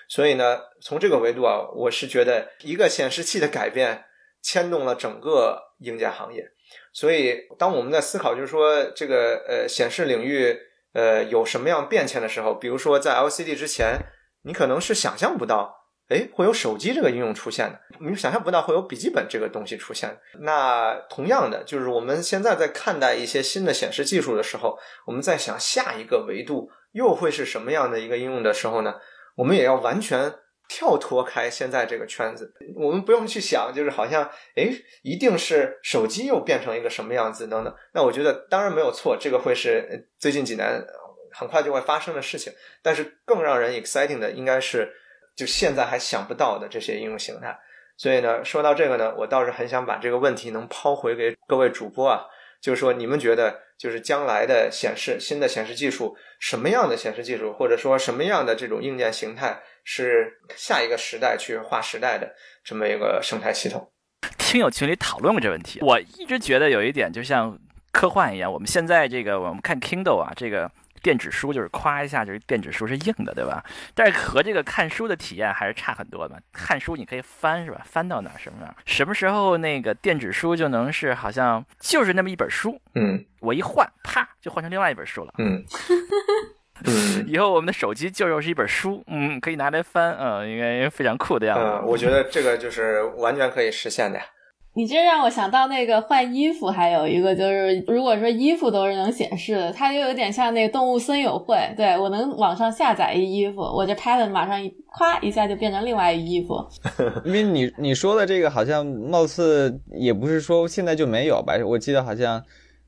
[0.07, 4.05] 所以呢，从这个维度啊，我是觉得一个显示器的改变
[4.43, 6.47] 牵动了整个硬件行业。
[6.91, 10.55] 所以，当我们在思考，就是说这个呃显示领域
[10.93, 13.99] 呃有什么样变迁的时候，比如说在 LCD 之前，
[14.43, 15.75] 你可能是想象不到，
[16.09, 20.17] 哎，会有手机这个应用出现的，你想象不到会有笔记本这个东西出现。
[20.39, 28.95] 那同样的，就是我们现在在看待一些新的显示技术的时候，我们在想下一个维度又会是什么样的一个应用的时候呢？
[29.35, 30.33] 我们也要完全。
[30.73, 34.67] 跳脱开现在这个圈子，我们不用去想，就是好像哎，
[35.03, 37.71] 一定是手机又变成一个什么样子等等。
[37.93, 40.83] 那我觉得当然没有错，这个会是最近几年
[41.31, 42.51] 很快就会发生的事情。
[42.81, 44.91] 但是更让人 exciting 的应该是，
[45.35, 47.55] 就现在还想不到的这些应用形态。
[47.95, 52.25] 所以呢，说到这个呢，我倒是很想把这个问题能抛回给各位主播啊，
[52.59, 59.61] 就是说你们觉得，就是将来的显示新的显示技术，什么样的显示技术，或者说什么样的这种硬件形态？
[59.83, 63.89] 是下一个时代去划时代的这么一个生态系统。
[64.37, 67.57] 听友群里讨论过这问题，我一直觉得有一点就像
[67.91, 68.51] 科幻一样。
[68.51, 70.71] 我们现在这个我们看 Kindle 啊，这个
[71.01, 73.63] 电子书就是夸一下，就是电子书是硬的，对吧？
[73.93, 76.41] 但是和这个看书的体验还是差很多的。
[76.53, 77.81] 看书你可以翻，是吧？
[77.83, 78.73] 翻到哪什么哪？
[78.85, 82.79] 什么时候那个电子书就能是好像就是那么一本书？
[82.95, 85.33] 嗯，我一换，啪就换成另外一本书了。
[85.39, 85.63] 嗯。
[86.85, 91.63] 嗯， 以后我们的手机就又是一本书，嗯，可以拿来翻，嗯，应该非常酷的样子。
[91.63, 94.25] 嗯，我觉得这个就是完全可以实现的呀。
[94.75, 101.55] 你这让我想到那个换衣服，还有一个就是，如果说衣服都是能显示的，它就有点像那个动物森友会。
[101.77, 104.67] 对我能网上下载一衣服，我这 pattern 马上一
[104.97, 106.57] 咵一下就变成另外一衣服。
[107.23, 111.53] 因为你你说的这个好像貌似也不是说现在就没有吧？
[111.63, 112.43] 我记得好像。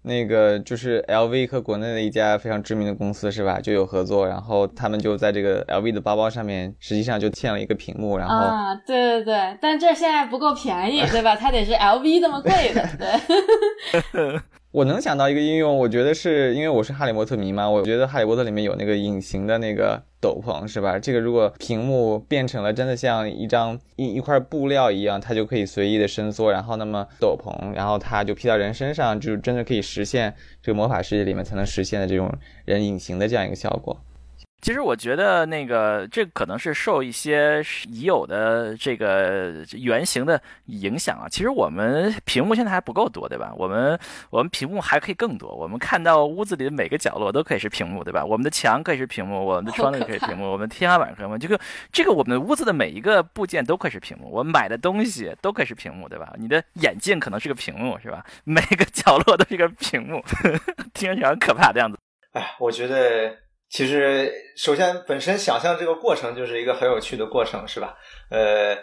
[0.06, 3.60] 那个就是 LV 和国内的一家非常知名的公司是吧？
[3.60, 11.36] 就有合作，然后他们就在这个 LV 的包包上面，实际上就嵌了一个屏幕，然后啊，对对对，但这现在不够便宜， 对吧？
[11.36, 12.88] 它得是 LV 这么贵的，
[14.14, 14.42] 对。
[14.76, 21.00] 我能想到一个应用，我觉得是因为我是哈利波特迷嘛，我觉得哈利波特里面有那个隐形的那个斗篷，是吧？
[21.00, 32.30] 这个如果屏幕变成了真的像一张一一块布料一样，它就可以随意的伸缩，然后那么斗篷，然后它就披到人身上，就真的可以实现这个魔法世界里面才能实现的这种
[32.66, 33.98] 人隐形的这样一个效果。
[34.62, 41.30] 其实我觉得那个这可能是受一些已有的这个原型的影响啊。
[41.30, 43.54] 其实我们屏幕现在还不够多，对吧？
[43.56, 44.00] 我们
[44.32, 45.54] 我们屏幕还可以更多。
[45.54, 48.26] 我们看到屋子里的每个角落都可以是屏幕，对吧？
[48.26, 51.38] 我们的墙可以是屏幕，我们的窗子可以屏幕，我们天花板可以屏幕。
[51.38, 51.60] 这个
[51.92, 54.28] 这个我们屋子的每一个部件都可以是屏幕。
[54.32, 56.34] 我们买的东西都可以是屏幕，对吧？
[56.40, 58.26] 你的眼镜可能是个屏幕，是吧？
[58.46, 60.24] 每个角落都是一个屏幕，
[60.96, 62.00] 听起来很可怕的样子。
[62.32, 63.45] 哎，我觉得。
[63.68, 67.98] 其实，首先本身想象这个过程就是一个很有趣的过程，是吧？
[68.30, 68.78] 呃，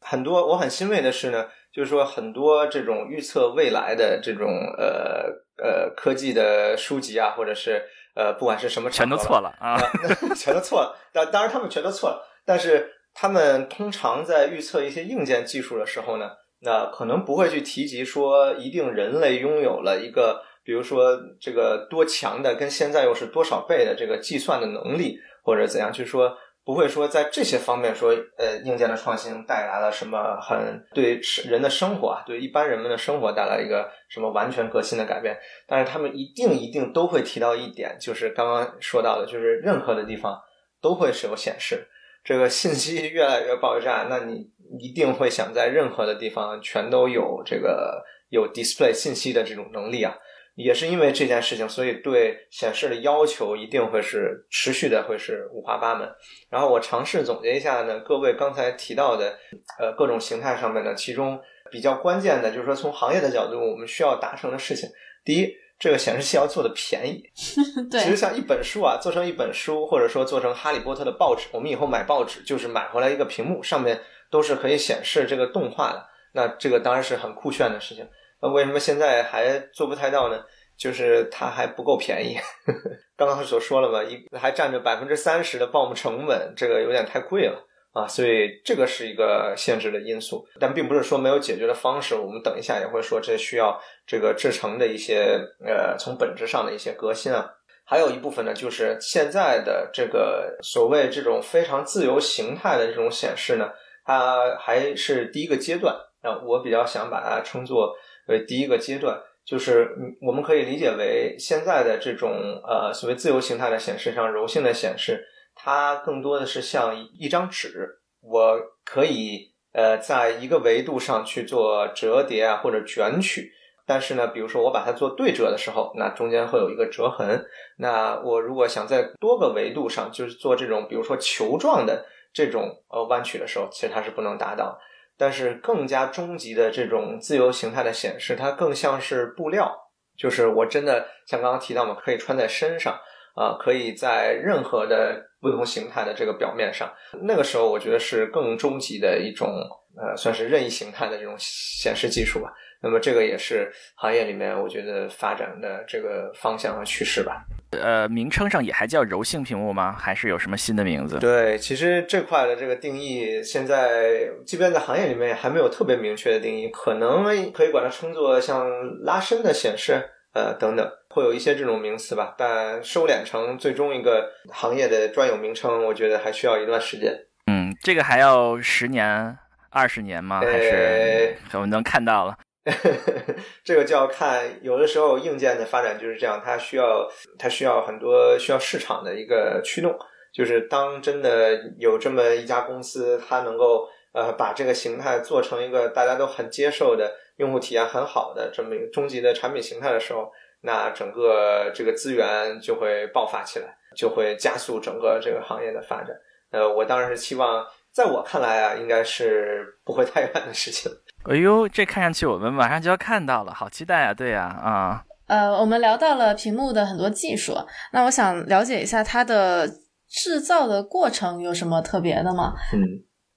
[0.00, 5.24] 很多我很欣慰的是呢，就是说很多这种预测未来的这种呃
[5.60, 7.82] 呃科技的书籍啊，或者是
[8.14, 9.76] 呃不管是什么，全都错了啊，
[10.36, 10.96] 全都错了。
[11.12, 20.44] 当当然他们全都错了，但是他们通常在预测一些硬件技术的时候呢，那可能不会去提及说一定人类拥有了一个。
[20.68, 35.38] 比如说这个多强的，跟现在又是多少倍的这个计算的能力，或者怎样，就是说不会说在这些方面说，呃，硬件的创新带来了什么很对人的生活啊，对一般人们的生活带来一个什么完全革新的改变。
[35.66, 40.38] 但是他们一定一定都会提到一点，就是刚刚说到的，就是任何的地方
[40.82, 41.88] 都会是有显示。
[42.22, 50.14] 这个信息越来越爆炸，那你一定会想在任何的地方全都有这个有 display 信息的这种能力啊。
[50.58, 56.08] 也是因为这件事情，所以对显示的要求一定会是持续的，会是五花八门。
[56.50, 59.38] 然后我尝试总结一下呢，各位刚才提到的，
[59.78, 61.40] 呃，各种形态上面呢，其中
[61.70, 64.88] 比较关键的就是说，从行业的角度，我们需要达成的事情，
[65.24, 65.48] 第一，
[65.78, 67.22] 这个显示器要做的便宜。
[67.88, 78.04] 对，其实像一本书啊，做成一本书，或者说做成哈利波特的报纸，我们以后买报纸就是买回来一个屏幕，上面都是可以显示这个动画的，那这个当然是很酷炫的事情。
[78.40, 80.42] 那为什么现在还做不太到呢？
[80.76, 82.36] 就是它还不够便宜。
[83.16, 87.64] 刚刚所说了嘛，一还占着百分之三十的 BOM 成本，这个有点太贵了。
[87.92, 92.14] 啊，所以这个是一个限制的因素，但并不是说没有解决的方式。
[92.14, 95.36] 我们等一下也会说，这需要这个制成的一些
[95.66, 97.50] 呃，从本质上的一些革新啊。
[97.84, 103.70] 还有一部分呢，就是现在的这个所谓这种非常自由形态的这种显示呢，
[104.04, 106.38] 它还是第一个阶段啊。
[106.44, 107.96] 我比较想把它称作
[108.28, 112.30] 为第一个阶段，就是我们可以理解为现在的这种
[112.62, 115.24] 呃所谓自由形态的显示上柔性的显示。
[115.60, 123.50] 它更多的是像一张纸，我可以呃在一个维度上去做折叠啊或者卷曲，
[123.84, 127.44] 但是呢，比如说我把它做对折的时候，那中间会有一个折痕。
[127.78, 134.78] 那我如果想在多个维度上就是做这种比如说球状的这种呃弯曲的时候，其实它是不能达到。
[135.18, 139.70] 但是更加终极的这种自由形态的显示，它更像是布料，
[140.16, 142.98] 就是我真的像刚刚提到嘛，可以穿在身上。
[143.34, 146.92] 啊，可以在任何的不同形态的这个表面上，
[147.22, 149.48] 那个时候我觉得是更终极的一种，
[149.96, 152.52] 呃，算是任意形态的这种显示技术吧。
[152.82, 157.44] 那么这个也是行业里面我觉得发展的这个方向和趋势吧。
[157.70, 159.94] 呃，名称上也还叫柔性屏幕吗？
[159.98, 161.18] 还是有什么新的名字？
[161.18, 168.66] 对，其实这块的这个定义，现在即便在行业里面还没有特别明确的定义，可能可以管它称作像
[169.04, 170.10] 拉伸的显示。
[170.34, 177.12] 呃，等等，会有一些这种名词吧，但收敛成最终一个行业的专有名称，我觉得还需要一段时间。
[177.46, 179.36] 嗯，这个还要十年、
[179.70, 180.40] 二十年吗？
[180.40, 182.36] 还是我们能看到了？
[183.64, 187.08] 这个就要看，有的时候硬件的发展就是这样，它需要
[187.38, 189.96] 它需要很多需要市场的一个驱动，
[190.32, 197.12] 就是当真的有这么一家公司，它能够呃把这个形态做成一个大家都很接受的。
[197.38, 200.28] 用户体验很好的这么一个终极的产品形态的时候，
[200.62, 203.66] 那整个这个资源就会爆发起来，
[203.96, 206.08] 就会加速整个这个行业的发展。
[206.50, 210.90] 呃，我当然是期望，在我看来啊，应该是不会太远的事情。
[211.28, 214.14] 哎呦，这看上去我们马上就要看到了，好期待啊！
[214.14, 217.54] 对呀，啊，呃，我们聊到了屏幕的很多技术，
[217.92, 219.68] 那我想了解一下它的
[220.08, 222.54] 制造的过程有什么特别的吗？
[222.72, 222.80] 嗯。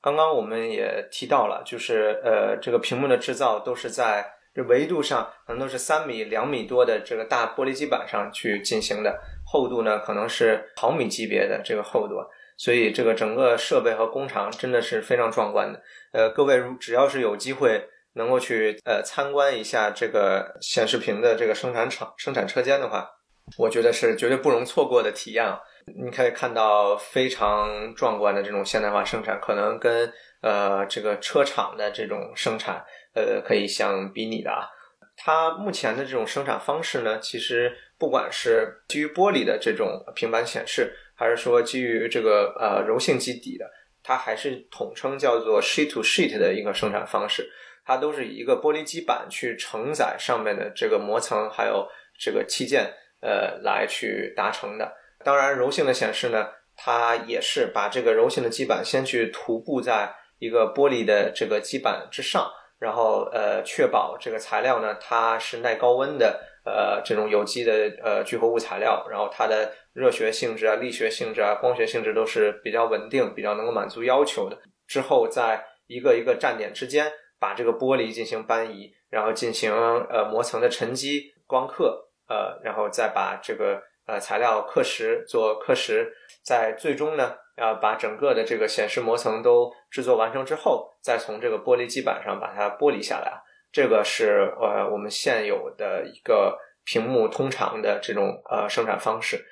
[0.02, 4.26] 刚刚我们也提到了，就是呃，这个屏幕的制造都是在
[4.56, 12.16] 这维度上，可能都是三米、两米多的这个大玻璃基板上去进行的，厚度呢可能是毫米级别的这个厚度，
[12.62, 15.82] 所以这个整个设备和工厂真的是非常壮观的。
[16.12, 23.10] 呃，各位如只要是有机会能够去呃参观一下这个显示屏的这个生产厂、生产车间的话，
[23.58, 25.60] 我觉得是绝对不容错过的体验啊。
[26.04, 32.86] 你可以看到非常壮观的这种现代化生产，可能跟呃这个车厂的这种生产
[33.16, 34.70] 呃可以相比拟的啊。
[35.18, 43.70] 它目前的这种生产方式呢，其实不管是基于玻璃的这种平板显示，还是说基于这个呃柔性基底的，
[44.02, 47.48] 它还是统称叫做 sheet to sheet 的一个生产方式。
[47.86, 51.88] 它都是以一个玻璃基板去承载上面的这个膜层，还有
[52.20, 52.92] 这个器件
[53.22, 54.92] 呃来去达成的。
[55.24, 62.50] 当然，柔性的显示呢，它也是把这个柔性的基板先去涂布在一个玻璃的这个基板之上，
[62.80, 74.58] 然后呃，确保这个材料呢，它是耐高温的，呃，这种有机的呃聚合物材料，然后它的热学性质啊、力学性质啊、光学性质都是比较稳定、比较能够满足要求的。
[74.88, 83.82] 之后，在一个一个站点之间，把这个玻璃进行搬移，然后进行呃膜层的沉积、光刻，呃，然后再把这个。
[84.08, 86.10] 呃，材料刻蚀做刻蚀，
[86.44, 93.40] 在最终呢，呃把整个的这个显示膜层都制作完成之后，再从这个玻璃基板上把它剥离下来。
[93.72, 99.46] 这个是呃我们现有的一个屏幕通常的这种呃生产方式。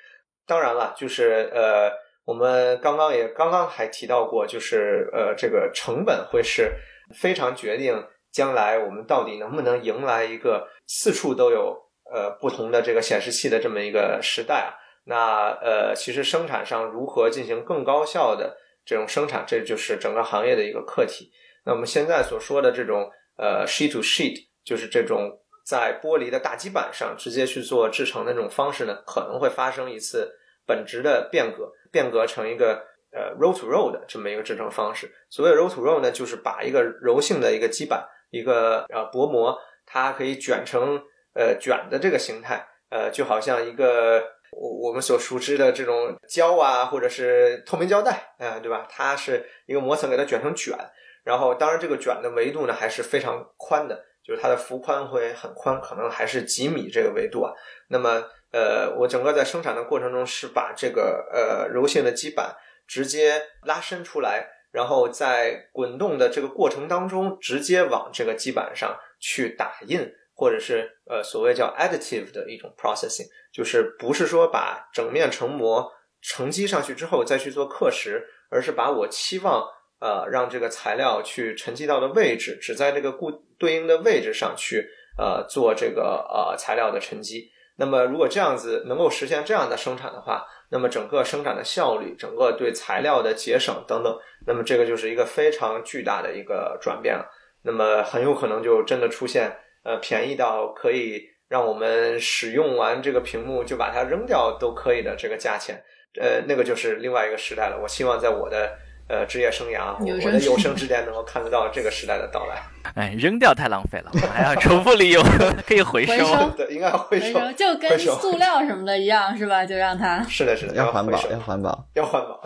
[0.46, 1.90] 当然了，就是呃
[2.24, 6.74] 我们刚刚也刚刚还提到过，就是呃这个成本会是
[7.14, 11.86] 非常决定将来我们到底能不能迎来一个四处都有。
[12.12, 21.30] 呃，不同的这个显示器的这么一个时代啊，那呃，其实生产上如何进行更高效的这种生产，这就是整个行业的一个课题。
[21.64, 23.08] 那我们现在所说的这种
[23.40, 30.30] 呃 sheet to sheet，就是这种在玻璃的大基板上直接去做制成的这种方式呢，可能会发生一次
[30.66, 35.10] 本质的变革，变革成一个呃 roll to roll 的这么一个制成方式。
[35.30, 41.02] 所谓 roll to roll 呢，就是把一个柔性的一个基板，一个呃薄膜，它可以卷成。
[41.32, 44.20] 呃，卷的这个形态，呃，就好像一个
[44.50, 48.84] 我我们所熟知的这种胶啊，或者是透明胶带，啊，对吧？
[48.90, 50.76] 它是一个膜层，给它卷成卷，
[51.24, 57.52] 然后当然这个卷的维度呢还是非常宽的，就是它的幅宽会很宽，可能还是几米这个维度啊。
[57.88, 62.54] 那么，呃，我整个在生产的过程中是把这个呃柔性的基板
[62.86, 75.92] 直接拉伸出来，然后在滚动的这个过程当中，直接往这个基板上去打印，或者是呃所谓叫 additive 的一种 processing，就是不是说把整面成膜
[76.22, 79.66] 沉积上去之后再去做刻蚀，而是把我期望
[80.00, 84.88] 呃让这个材料去沉积到的位置，只在这个固对应的位置上去
[85.18, 87.50] 呃做这个呃材料的沉积。
[87.76, 94.14] 那么如果这样子能够实现这样的生产的话，那么整个生产的效率，整个对材料的节省等等，
[94.46, 97.26] 那么这个就是一个非常巨大的一个转变了。
[97.62, 99.50] 那么很有可能就真的出现，
[99.82, 105.82] 呃，便宜到可以让我们使用完这个屏幕就把它扔掉都可以的这个价钱，
[106.20, 107.78] 呃，那个就是另外一个时代了。
[107.82, 108.78] 我希望在我的。
[109.10, 112.62] 呃，职业生涯，我的有生之年能够看得到这个时代的到来。
[112.94, 115.20] 哎，扔掉太浪费了，还要重复利用，
[115.66, 116.48] 可以回收。
[116.56, 119.66] 对，应该回收，就跟塑料什么的一样，是吧？
[119.66, 122.40] 就让它是的，是的，要环保，要环保，要环保。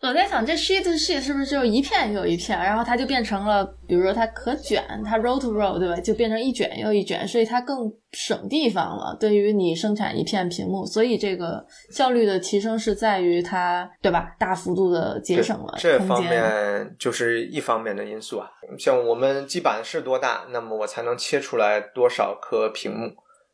[0.00, 6.00] 我在想，这 sheet to sheet 是不是就一片又一片，然后它就变成了，比如说它可卷，它 roll to roll，对吧？
[6.00, 9.16] 就变成一卷又一卷，所以它更省地方了。
[9.18, 14.36] 对于你生产一片屏幕，所以这个效率的提升是在于它，对吧？
[14.38, 18.48] 大幅度的节省了这方面就是一方面的因素啊。
[18.78, 23.10] 像我们基板是多大，那么我才能切出来多少颗屏幕，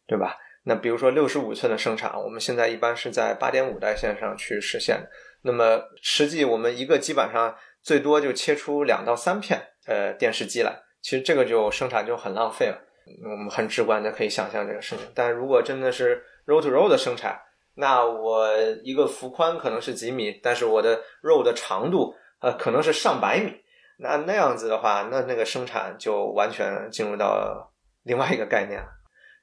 [0.07, 0.37] 对吧？
[0.65, 5.09] 那比如说六十五寸的生产，我们现在一般是在八点五代线上去实现的。
[5.45, 12.79] 那么实际我们一个基板上最多就切出两到三片呃电视机来，其实这个就生产就很浪费了。
[13.23, 15.07] 我们很直观的可以想象这个事情。
[15.15, 17.39] 但如果真的是 roll to roll 的生产，
[17.75, 18.49] 那我
[18.83, 23.53] 一个幅宽可能是几米，但是我的 roll 的长度呃可能是上百米。
[23.99, 27.71] 那那样子的话，那那个生产就完全进入到
[28.03, 28.89] 另外一个概念了。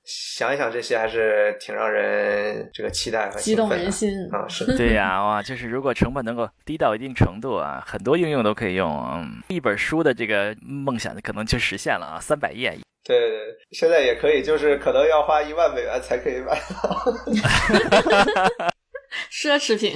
[0.04, 4.48] 想一想这些还是挺让人这个期待和激动人心啊！
[4.48, 8.90] 是 对呀， 哇，就是如果成本能够低到一定程度啊，很多应用都可以用。
[9.14, 12.76] 嗯，一本书的这个梦想可能就实现了啊，三百页。
[13.04, 17.06] 对对对，现在也可以，就是可能要花一万美元才可以买到。
[19.32, 19.94] 奢侈品。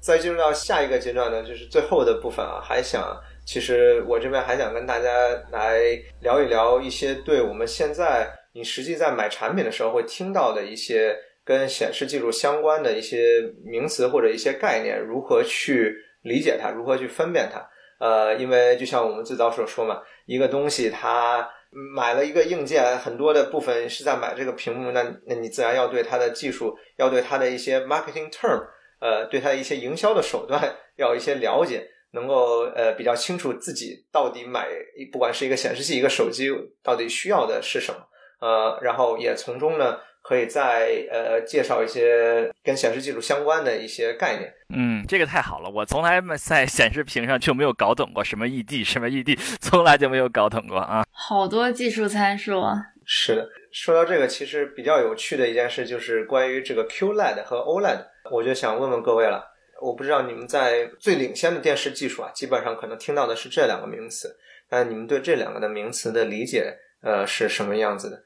[0.00, 3.14] 再进入到下一个阶段呢，就是最后的部分啊，还想，
[3.44, 5.10] 其实我这边还想跟大家
[5.52, 5.78] 来
[6.20, 8.26] 聊一聊一些对我们现在。
[8.52, 17.64] 你实际在买产品的时候会听到的一些跟显示技术相关的一些名词或者一些概念，如何去理解它，如何去分辨它？
[17.98, 21.48] 呃，因为就像我们最早所说嘛，一个东西它
[21.94, 28.60] 买了一个硬件，很多的部分是在买这个屏幕，那那你自然要对它的技术，要对它的一些 marketing term，
[29.00, 34.66] 呃，对它的一些营销的手段要一些了解，能够呃比较清楚自己到底买
[35.12, 36.50] 不管是一个显示器一个手机
[36.82, 38.00] 到底需要的是什么。
[38.40, 44.52] 呃，然后也从中呢，可以再呃介绍一些跟显示技术相关的一些概念。
[44.74, 51.04] 嗯，这个太好了，我从来在显示屏上就没有搞懂过什么 ED，什么 ED，从来就没有搞懂过啊。
[51.10, 52.76] 好多技术参数啊。
[53.04, 59.48] 是的，说到这个，其实比较有趣的一件事就是关于这个 QLED 和 OLED，我就想问问各位了。
[59.82, 64.36] 我不知道你们在最领先的电视技术啊，基本上可能听到的是这两个名词，
[64.68, 66.72] 但你们对这两个的名词的理解，
[67.02, 68.22] 呃，是什么样子的？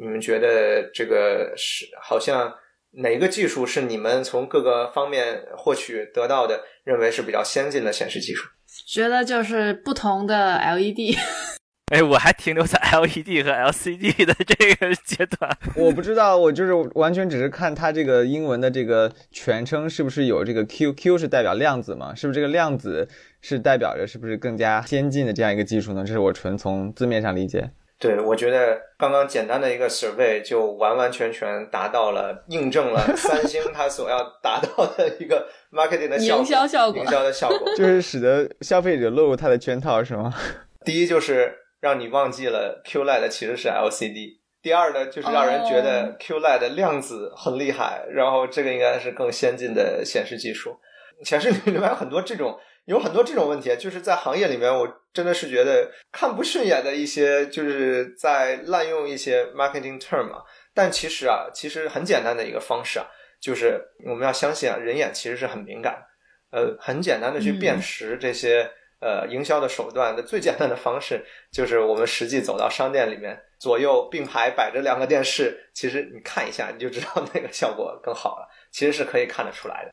[0.00, 2.52] 你们觉得这个是好像
[2.92, 8.48] 哪个技术是你们从各个方面获取得到的，认为是比较先进的显示技术？
[8.86, 11.16] 觉得就是不同的 LED。
[11.92, 15.58] 哎，我还停留在 LED 和 LCD 的这个阶段。
[15.76, 22.14] 我不知道，我就是完全只是看它这个英文的这个全称是不是有这个 Q，Q 是代表量子嘛？
[22.14, 23.06] 是不是这个量子
[23.42, 26.02] 是代表着是不是更加先进的这样一个技术呢？
[26.02, 27.70] 这是我纯从字面上理解。
[28.02, 40.34] 对，我觉得刚刚简单的一个 survey 就完完全全达到了，印证了 三星它所要达到的一个 marketing 的营销效果，营销的效果， 就是使得消费者落入它的圈套，是吗？
[40.84, 50.76] 第一就是让你忘记了 QLED 其实是 LCD，第二呢就是让人觉得 QLED 量子很厉害，然后这个应该是更先进的显示技术，
[51.22, 52.58] 显示里面有很多这种。
[52.84, 60.42] 有很多这种问题，就是在行业里面，我真的是觉得看不顺眼的一些，就是在滥用一些 marketing term 啊。
[60.74, 63.06] 但其实啊，其实很简单的一个方式啊，
[63.40, 66.02] 就是我们要相信啊，人眼其实是很敏感，
[66.50, 68.68] 呃，很简单的去辨识这些
[69.00, 79.92] 呃营销的手段的最简单的方式，就是我们实际走到商店里面，左右并排摆着两个电视，其实你看一下，你就知道哪个效果更好了，其实是可以看得出来的。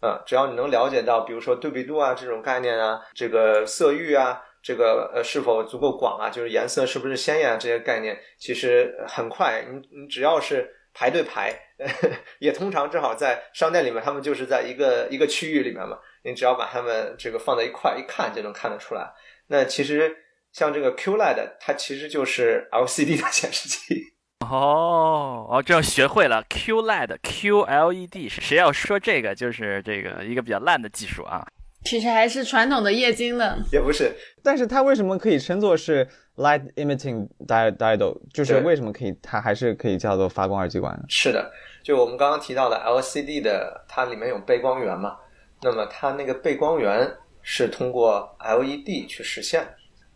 [0.00, 11.54] 啊，只要你能了解到，比如说对比度啊这种概念啊，这个色域啊，这个呃是否足够广啊，就是颜色是不是鲜艳啊这些概念，其实很快，你你只要是排队排，
[12.40, 19.10] 也通常正好在商店里面，他们就是在一个一个区域里面嘛，你只要把它们这个放在一块一看就能看得出来。
[19.48, 20.14] 那其实
[20.52, 24.15] 像这个 QLED，它其实就是 LCD 的显示器。
[24.50, 31.46] 哦哦，这要学会了 QLED、QLED，是谁要说这个就是这个一个比较烂的技术啊。
[31.84, 34.12] 其实还是传统的液晶的，也不是。
[34.42, 38.18] 但是它为什么可以称作是 light emitting diode？
[38.34, 41.04] 就是为什么可以，它还是可以叫做发光二极管呢？
[41.08, 41.48] 是的，
[41.84, 45.16] 就我们刚刚提到的 LCD 的，它里面有背光源嘛，
[45.62, 47.08] 那么它那个背光源
[47.40, 49.64] 是通过 LED 去实现，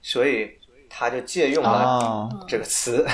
[0.02, 0.50] 所以
[0.88, 3.06] 它就借用了这个词。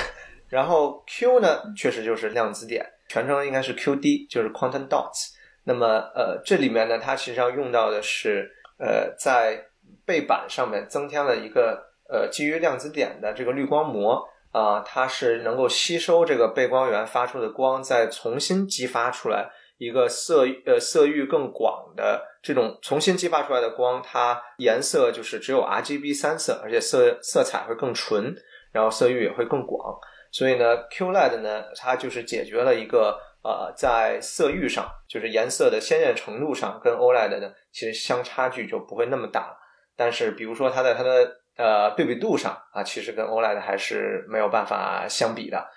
[0.49, 5.33] 然后 Q 呢，确实就是量子点，全称应该是 QD，就是 quantum dots。
[5.65, 5.85] 那么
[6.15, 9.65] 呃，这里面呢，它实际上用到的是呃，在
[10.05, 28.33] 背板上面增添了一个呃基于量子点的这个滤光膜啊，它是能够吸收这个背光源发出的光，再重新激发出来一个色呃色域更广的这种重新激发出来的光，它颜色就是只有 RGB 三色，而且色色彩会更纯，
[28.71, 29.99] 然后色域也会更广。
[30.37, 39.57] 所以呢，QLED 呢，它就是解决了一个呃，在色域上，就是颜色的鲜艳程度上，跟 OLED 呢，其实相差距就不会那么大。
[39.95, 45.67] 但是，比如说它在它的呃对比度上啊，其实跟 OLED 还是没有办法相比的。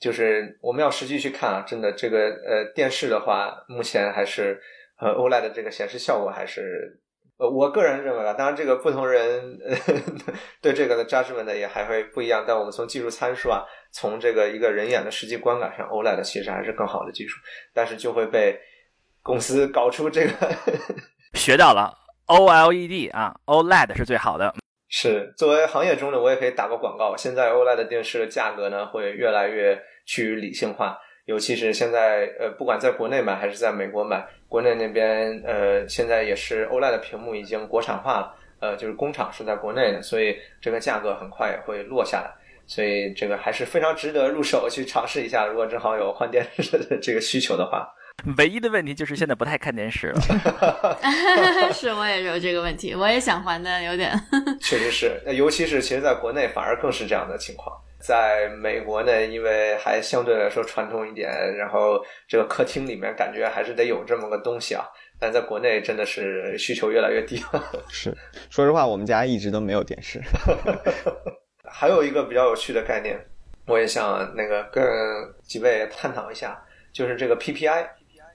[0.00, 4.60] 就是我们要实际去看啊，真的这个呃电视的话，目前还是
[4.98, 7.00] 呃 OLED 这个显示效果还是。
[7.38, 9.58] 呃，我个人认为啊，当然这个不同人
[10.60, 12.44] 对这个的 judgment 也还会不一样。
[12.46, 17.38] 但我们从技术参数啊，从这个一个人眼的实际观感上，OLED 其实还是更好的技术，
[17.72, 18.58] 但是就会被
[19.22, 20.32] 公司搞出这个
[21.34, 24.52] 学到了 OLED 啊，OLED 是最好的。
[24.90, 27.14] 是作为行业中的，我也可以打个广告。
[27.14, 30.98] 现在 OLED 电视的价格呢，会越来越趋于理性化。
[31.26, 42.30] 尤其是现在，呃，不管在国内买还是在美国买，国内那边，呃，现在也是 OLED 的屏幕已经国产化了，呃，就是工厂是在国内的，所以这个价格很快也会落下来，
[42.66, 45.46] 所以这个还是非常值得入手去尝试一下。
[45.46, 47.86] 如果正好有换电视的这个需求的话，
[48.38, 50.20] 唯一的问题就是现在不太看电视了。
[51.72, 54.10] 是，我也有这个问题，我也想换，但有点。
[54.60, 57.76] 确实是，那尤其是其实在国内反而更是这样的情况。
[58.00, 64.84] 在美国呢，因为还相对来说传统一点，然后这个客厅里面感觉还是得有这么个东西啊。
[65.20, 67.64] 但在国内真的是需求越来越低了。
[67.88, 68.16] 是，
[68.50, 70.20] 说实话，我们家一直都没有电视。
[71.64, 73.18] 还有一个比较有趣的概念，
[73.66, 74.84] 我也想那个跟
[75.42, 76.56] 几位探讨一下，
[76.92, 77.84] 就是这个 PPI。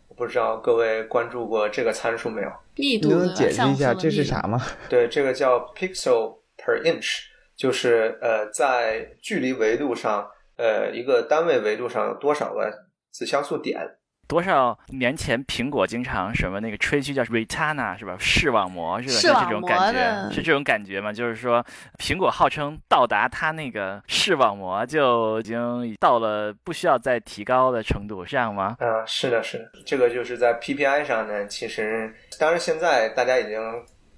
[0.09, 2.51] 我不知道各位关注过这个参数没有？
[2.76, 4.61] 密度能解释一下这是啥吗？
[4.88, 7.22] 对，这个叫 pixel per inch。
[7.56, 10.28] 就是呃，在距离维度上，
[10.58, 12.72] 呃，一个单位维度上有多少个
[13.12, 13.80] 子像素点？
[14.26, 18.16] 多少年前苹果经常什么那个吹嘘叫 Retina 是吧？
[18.18, 19.14] 视网膜是吧？
[19.14, 21.12] 是这种感觉，是这种感觉吗？
[21.12, 21.64] 就是说，
[21.99, 28.78] 苹果号称到达它那个视网膜就已经到了不需要再提高的程度，是这样吗？
[28.80, 31.45] 嗯，是的，是的，这个就是在 PPI 上呢。
[31.45, 33.60] 其实，当然现在大家已经。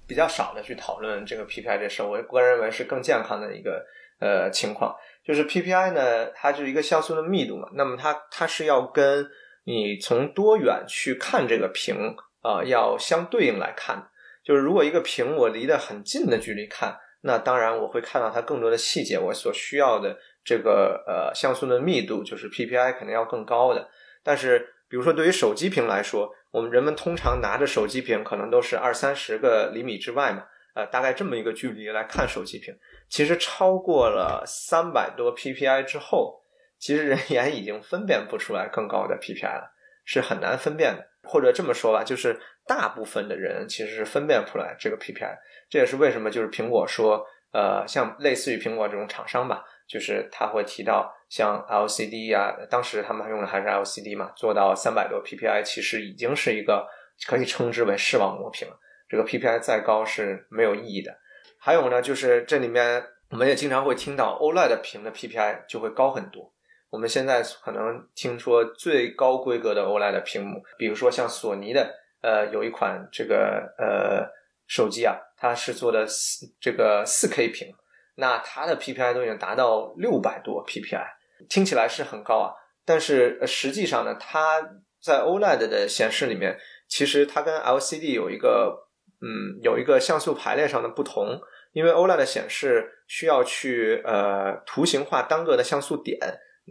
[0.06, 3.84] 比较少的去讨论这个 PPI 这事儿，我个人认为是更健康的一个
[4.20, 4.94] 呃情况。
[5.24, 9.28] 就是 PPI 呢，它就是一个像素的密度嘛，那么它它是要跟
[9.64, 14.08] 你从多远去看这个屏啊，要相对应来看。
[14.44, 23.88] 就是如果一个屏我离得很近的距离看，那当然我会看到它更多的细节，我所需要的这个呃像素的密度就是 PPI 肯定要更高的。
[24.22, 30.42] 但是比如说对于手机屏来说，我们人们通常拿着手机屏，可能都是二三十个厘米之外嘛，
[30.74, 32.74] 呃，大概这么一个距离来看手机屏。
[33.10, 36.42] 其实超过了三百多 PPI 之后，
[36.78, 39.70] 其实人眼已经分辨不出来更高的 PPI 了，
[40.06, 41.06] 是很难分辨的。
[41.24, 45.36] 或者这么说吧，就是大部分的人其实是分辨不出来这个 PPI。
[45.68, 49.62] 这也是为什么就是苹果说，呃，像类似于苹果这种厂商吧。
[49.86, 56.86] 就是他会提到像 LCD 呀，当时他们用的还是 LCD 嘛，做到三百多 PPI，其实已经是一个
[57.26, 58.78] 可以称之为视网膜屏了。
[59.08, 61.16] 这个 PPI 再高是没有意义的。
[61.58, 66.52] 还有呢，就是这里面我们也经常会听到 OLED 屏的 PPI 就会高很多。
[66.90, 71.92] 我们现在可能听说最高规格的 OLED 屏幕，比如说像索尼的，
[72.22, 74.28] 呃，有一款这个呃
[74.68, 77.74] 手机啊，它是做的四这个四 K 屏。
[78.16, 81.06] 那它的 PPI 都已经达到六百多 PPI，
[81.48, 82.52] 听起来是很高啊，
[82.84, 84.60] 但是实际上呢，它
[85.00, 88.88] 在 OLED 的显示里面，其实它跟 LCD 有一个
[89.20, 91.40] 嗯有一个像素排列上的不同，
[91.72, 96.18] 因为 OLED 的显示需要去呃图形化单个的像素点，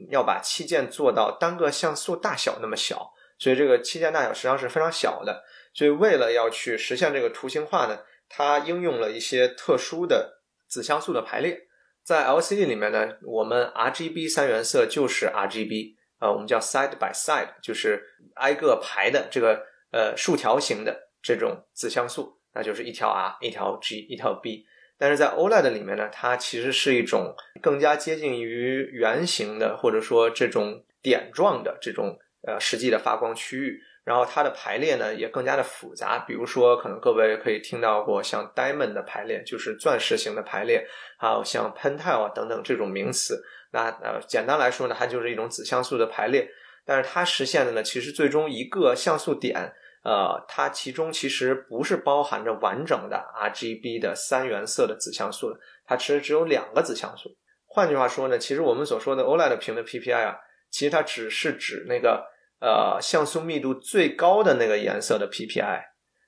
[0.10, 5.44] 要把器件做到单个像素大小那么小，所以这个器件大小实际上是非常小的，
[5.74, 10.35] 所以为了要去实现这个图形化呢，它应用了一些特殊的
[10.68, 11.68] 子像素的排列。
[12.04, 18.04] 在 LCD 里面呢，我们 RGB 三原色就是 RGB，呃，我们叫 side by side，就是
[18.36, 24.66] 挨个排的这个呃竖条形的这种子像素，那就是一条 R，一条 G，一条 B。
[24.98, 32.18] 但是在 OLED 里面呢，它其实是一种更加接近于圆形的，或者说这种点状的这种
[32.48, 33.82] 呃实际的发光区域。
[34.06, 40.88] 然后它的排列呢也更加的复杂，比如说可能各位可以听到过像 diamond 的排列，就是钻石型的排列，
[41.18, 43.44] 还有像 pentile 啊等等这种名词。
[43.72, 46.48] 那呃简单来说呢，它就是一种子像素的排列。
[46.86, 49.74] 但是它实现的呢，其实最终一个像素点，
[50.04, 57.36] 呃，它其中其实不是包含着完整的 RGB 的三原色的子像素的，它其实只有两个子像素。
[57.66, 60.38] 换句话说呢，其实我们所说的 OLED 屏的 PPI 啊，
[60.70, 62.35] 其实它只是指那个。
[62.60, 65.82] 呃，像素密度最高的那个颜色的 PPI，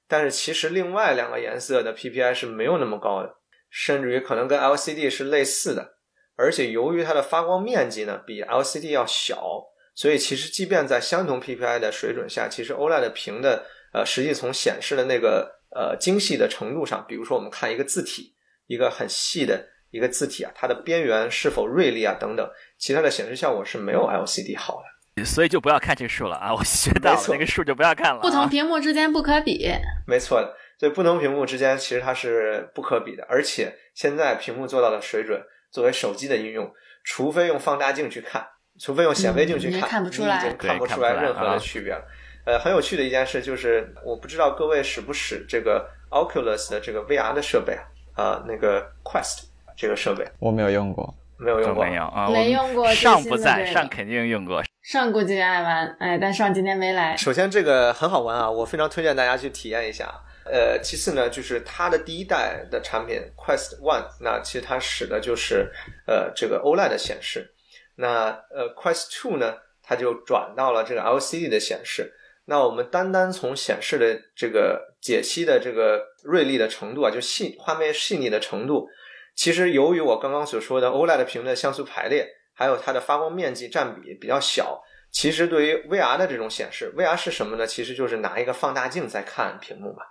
[0.08, 3.38] 但是其实另外两个颜色的 PPI 是没有那么高的，
[3.70, 5.98] 甚至于可能跟 LCD 是类似的。
[6.36, 9.64] 而且由于它的发光面积呢比 LCD 要小，
[9.96, 18.36] 所以其实即便在相同 PPI 的水准下，其实 OLED 屏的呃实际从显示的那个呃精细的程度上，比如说我们看一个字体，
[18.68, 22.48] 一个很细的一个字体啊，它的边缘是否锐利啊等等，
[22.78, 24.97] 其他的显示效果是没有 LCD 好的。
[25.26, 26.54] 所以就不要看这个数了啊！
[26.54, 28.22] 我学到了，那个数就不要看了。
[28.22, 29.70] 不同屏幕之间不可比，
[30.06, 30.56] 没错的。
[30.80, 35.42] 所以不同屏幕之间其实它是不可比的，而且现在屏幕做到的水准，
[35.72, 36.72] 作为手机的应用，
[37.04, 38.46] 除非用放大镜去看，
[38.80, 42.02] 除非用显微镜去看，看不出来，看不出来任何的区别了。
[42.46, 48.24] 呃，很有趣的一件事就是，我不知道各位使不使这个 Oculus 的这个 VR 的设备啊？
[48.24, 49.46] 啊，那个 Quest
[49.76, 52.88] 这个设备，我没有用过，没有用过，没有啊，没用过。
[52.94, 54.64] 上不在，上肯定用过。
[54.90, 57.18] 上估计爱玩，哎，但上今天没来。
[57.18, 60.10] 首先，这个很好玩啊，我非常推荐大家去体验一下。
[60.46, 65.70] 呃，其次呢，就是它的第一代的产品 Quest One，那其实它使的就是
[66.06, 67.54] 呃这个 OLED 的显示。
[67.98, 72.14] 那呃 Quest Two 呢，它就转到了这个 LCD 的显示。
[72.46, 78.88] 那我们单单从显示的这个解析的这个锐利的程度啊，就细画面细腻的程度，
[79.36, 82.36] 其实由于我刚刚所说的 OLED 屏的像素排列。
[82.58, 84.82] 还有它的发光面积占比比较小，
[85.12, 87.68] 其实对于 VR 的这种显示，VR 是什么呢？
[87.68, 90.04] 其实就是拿一个放大镜在看屏幕嘛。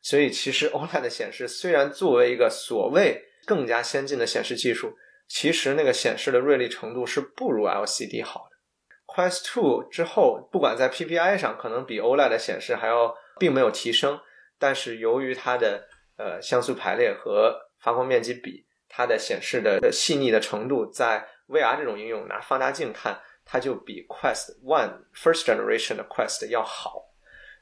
[0.00, 4.96] 所以其实 OLED 的显示虽然作为一个所谓更加先进的显示技术，
[5.28, 8.56] 其实那个显示的锐利程度是不如 LCD 好的。
[9.06, 14.18] Quest 2之后，不管在 PPI 上可能比 OLED 的显示还要并没有提升，
[14.58, 15.86] 但是由于它的
[16.16, 27.04] 呃像素排列和发光面积比，它的显示的细腻的程度在 VR 这种应用拿放大镜看，它就比 Quest One First Generation 的 Quest 要好，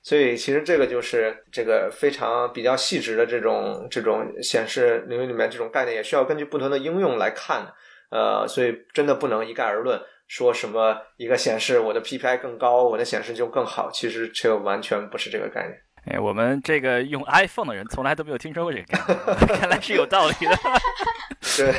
[0.03, 7.73] 所以其实这个就是这个非常比较细致的这种这种显示领域里面这种概念，也需要根据不同的应用来看。
[8.11, 9.97] 呃，所以真的不能一概而论，
[10.27, 15.81] 说什么一个显示我的 PPI 更高，我的显示就更好，其实这个完全不是这个概念。
[16.07, 20.59] 哎，我们这个用 iPhone 的人从来都没有听说过这个概念， 看来是有道理的。
[21.57, 21.73] 对，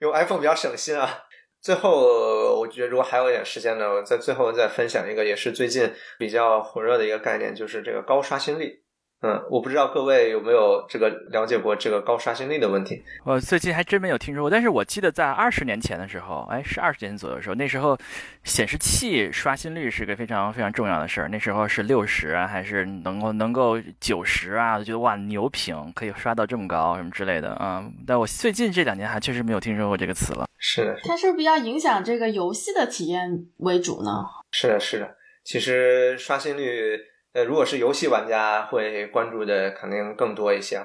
[0.00, 1.25] 用 iPhone 比较省心啊。
[1.66, 8.84] 最后，我觉得如果还有一点时间呢，我在最后再分享一个，也是最近比较火热的一个概念，就是这个高刷新率。
[9.22, 13.02] 嗯，我不知道各位有没有这个了解过这个高刷新率的问题。
[13.24, 17.98] 我最近还真没有听说过，但是我记得在二十年前的时候，哎，是二十年左右的时候，那时候
[18.44, 21.28] 显示器刷新率是个非常非常重要的事儿。
[21.28, 24.76] 那时候是六十啊，还是能够能够九十啊？
[24.76, 27.82] 我觉得哇，牛屏可以刷到这么高什么之类的啊。
[28.06, 30.46] 但我最近这两年还确实没有听说过这个词了。
[30.58, 34.10] 是的，它是不是比较影响这个游戏的体验为主呢？
[34.52, 35.16] 是的，是的。
[35.42, 37.00] 其实刷新率。
[37.36, 40.80] 呃，如果是游戏玩家会关注的肯定更多一些。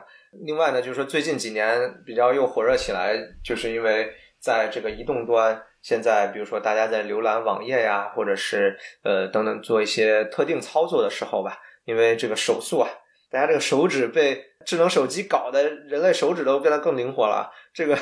[0.45, 12.89] 另外呢，就是说最近几年比较又火热起来，就是因为在这个移动端，现在比如说大家在浏览网页呀，或者是呃等等做一些特定操作的时候吧，因为这个手速啊，
[13.31, 17.97] 大家这个手指被智能手机搞的，人类手指都变得更灵活了，这个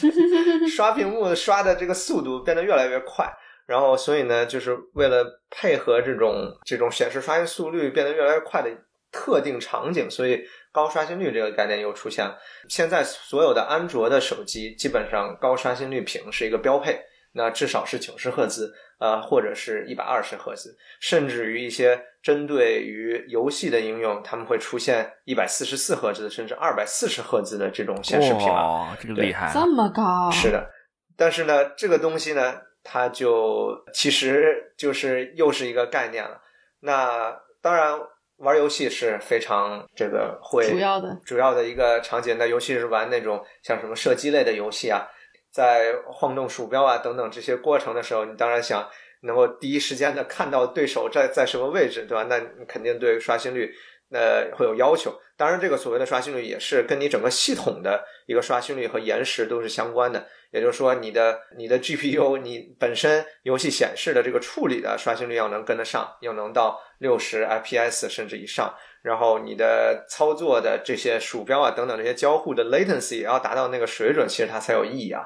[0.74, 3.30] 刷屏幕刷的这个速度变得越来越快。
[3.66, 8.68] 然后，所以呢，就是为了配合这种这种显示刷新速率变得越来越快的
[9.10, 12.36] 特定场景，所以高刷新率这个概念又出现了。
[12.68, 17.00] 现在所有的安卓的手机基本上高刷新率屏是一个标配，
[17.34, 28.48] 那至少是九十赫兹，呃，或者是一百二十赫兹，甚至于一些针对于游戏的应用，他们会出现一百四十四赫兹甚至二百四十赫兹的这种显示屏。
[28.48, 30.30] 哇，这个厉害，这么高？
[30.32, 30.68] 是的，
[31.16, 32.54] 但是呢，这个东西呢。
[32.82, 36.40] 它就其实就是又是一个概念了。
[36.80, 37.98] 那当然，
[38.38, 45.06] 玩游戏是非常这个会主要的主要的一个场景，那尤其是玩那种像什么射击类的游戏啊，
[45.52, 48.88] 在晃动鼠标啊等等这些过程的时候，你当然想
[49.22, 52.26] 能够第一时间的看到对手在在什么位置，对吧？
[52.28, 53.72] 那你肯定对刷新率
[54.12, 55.12] 呃会有要求。
[55.36, 60.24] 当然，这个所谓的刷新率也是跟你整个系统的一个刷新率和延时都是相关的。
[60.52, 68.72] 也就是说，你的你的 GPU，你本身游戏显示的这个处理的刷新率要能跟得上，要能到六十 FPS 甚至以上，
[69.02, 75.24] 然后你的操作的这些鼠标啊等等这些交互的 latency 也要达到那个水准，其实它才有意义啊。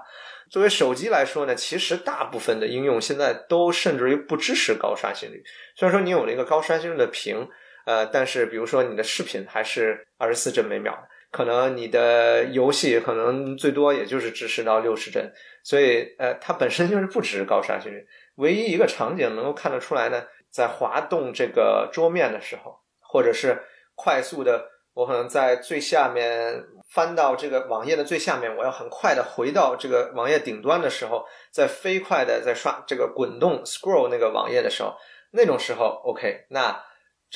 [0.48, 5.42] 作为手机来说呢，其实大部分的应用现在都甚至于不支持高刷新率。
[5.74, 7.48] 虽然说你有了一个高刷新率的屏，
[7.86, 10.94] 呃，但是比如说你的视频还是二十四帧每秒。
[11.32, 15.30] 可能你的游戏可能最多也就是支持到六十帧，
[15.62, 18.06] 所以呃，它本身就是不支持高刷新率。
[18.36, 23.60] 唯一一个场景能够看得出来呢，在滑动这个桌面的时候，或者是
[23.94, 34.94] 快速的，我可能在最下面翻到这个网页的最下面，我要很快的回到这个网页顶端的时候，在飞快的在刷这个滚动 scroll 那个网页的时候，
[35.32, 36.85] 那种时候 OK 那。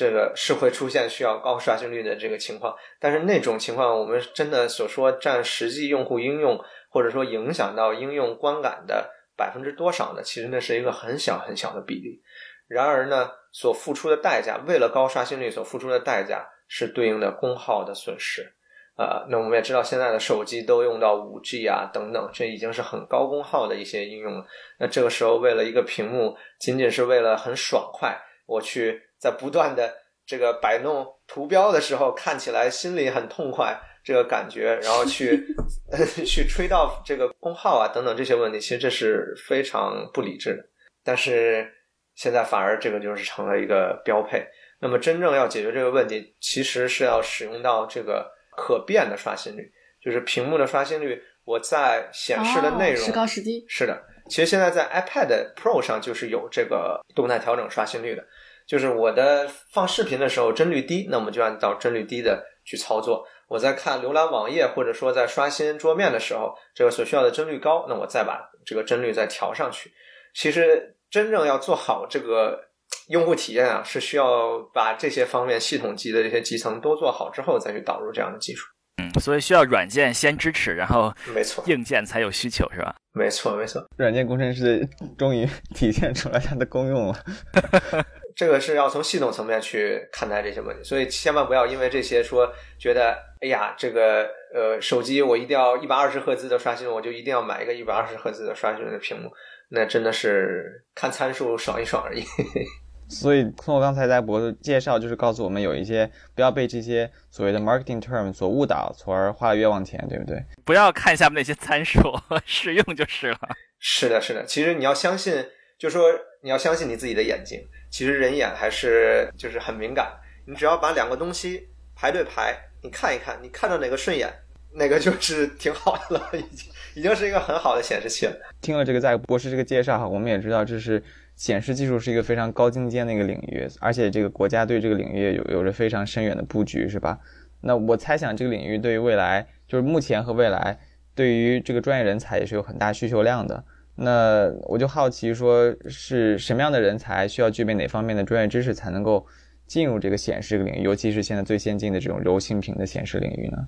[0.00, 6.58] 这个是会出现需要高刷新率的这个情况，但是那种情况，我们真的所说占实际用户应用
[6.88, 10.22] 或者说影响到应用观感的百分之多少呢？
[10.22, 12.22] 其实那是一个很小很小的比例。
[12.66, 18.54] 然而呢，所付出的代价，为了高刷新率所付出的代价是对应的功耗的损失。
[18.96, 24.46] 呃，那我们也知道，现在的手机都用到五 G 啊等等，这已经是很高功耗的一些应用了。
[24.78, 29.02] 那这个时候，为了一个屏幕，仅仅是为了很爽快，我去。
[29.20, 29.94] 在不断的
[30.24, 35.46] 这个摆弄图标的时候，看起来心里很痛快，这个感觉，然后去
[36.24, 40.64] 去吹到这个功耗啊等等这些问题，其实这是非常不理智的。
[41.04, 41.70] 但是
[42.14, 44.46] 现在反而这个就是成了一个标配。
[44.82, 48.26] 那么真正要解决这个问题，其实是要使用到这个
[48.56, 49.70] 可变的刷新率，
[50.02, 53.62] 就是屏幕的刷新率，我在显示的内容时高时低。
[53.68, 58.24] 是的，其实现在在 iPad Pro 上就是有这个动态调整刷新率的。
[58.70, 63.26] 就是我的放视频的时候帧率低，那我们就按照帧率低的去操作。
[63.48, 69.90] 我在看浏览网页或者说在刷新桌面的时候，这个所需要的帧率高，那我再把这个帧率再调上去。
[70.36, 72.60] 其实真正要做好这个
[73.08, 78.64] 用户体验啊，是需要把这些方面系统级的这些集层都做好之后，再去导入这样的技术。
[79.02, 82.94] 嗯，所以需要软件先支持，然后没错，硬件才有需求，是吧？
[83.14, 83.84] 没错，没错。
[83.96, 84.88] 软件工程师
[85.18, 85.44] 终于
[85.74, 87.18] 体现出来它的功用了。
[88.40, 99.30] 这个是要从系统层面去看待这些问题，所以千万不要因为这些说觉得，哎呀，这个呃手机我一定要一百二十赫兹的刷新，我就一定要买一个一百二十赫兹的刷新的屏幕，
[99.68, 102.24] 那真的是看参数爽一爽而已。
[103.10, 110.42] 所以通过刚才在博的介绍，就是告诉我们有一些不要被这些所谓的 marketing term 所误导，从而花冤枉钱，对不对？
[110.64, 112.00] 不要看下面那些参数，
[112.46, 113.38] 使用就是了。
[113.78, 115.44] 是的，是的，其实你要相信，
[115.80, 116.12] 就说
[116.42, 117.58] 你要相信你自己的眼睛。
[117.88, 120.12] 其实人眼还是就是很敏感，
[120.44, 121.66] 你只要把两个东西
[121.96, 124.30] 排对排，你看一看，你看到哪个顺眼，
[124.74, 128.36] 哪个就是挺好的了，已经已经是一个很好的显示器了。
[128.60, 131.02] 听了这个在博士这个介绍哈，我们也知道这是
[131.34, 137.18] 显示技术是一个非常高精尖的一个领域，而且这个国家对这个领域有有着非常深远的布局，是吧？
[137.62, 140.78] 那我猜想这个领域对于未来，就是目前和未来，
[141.14, 143.64] 对于这个专业人才也是有很大需求量的。
[144.02, 149.26] 那我就好奇，说是什么样的人才需要具备哪方面的专业知识，才能够
[149.66, 153.58] 进入这个显示领域，尤其是现在最先进的这种柔性屏的显示领域呢？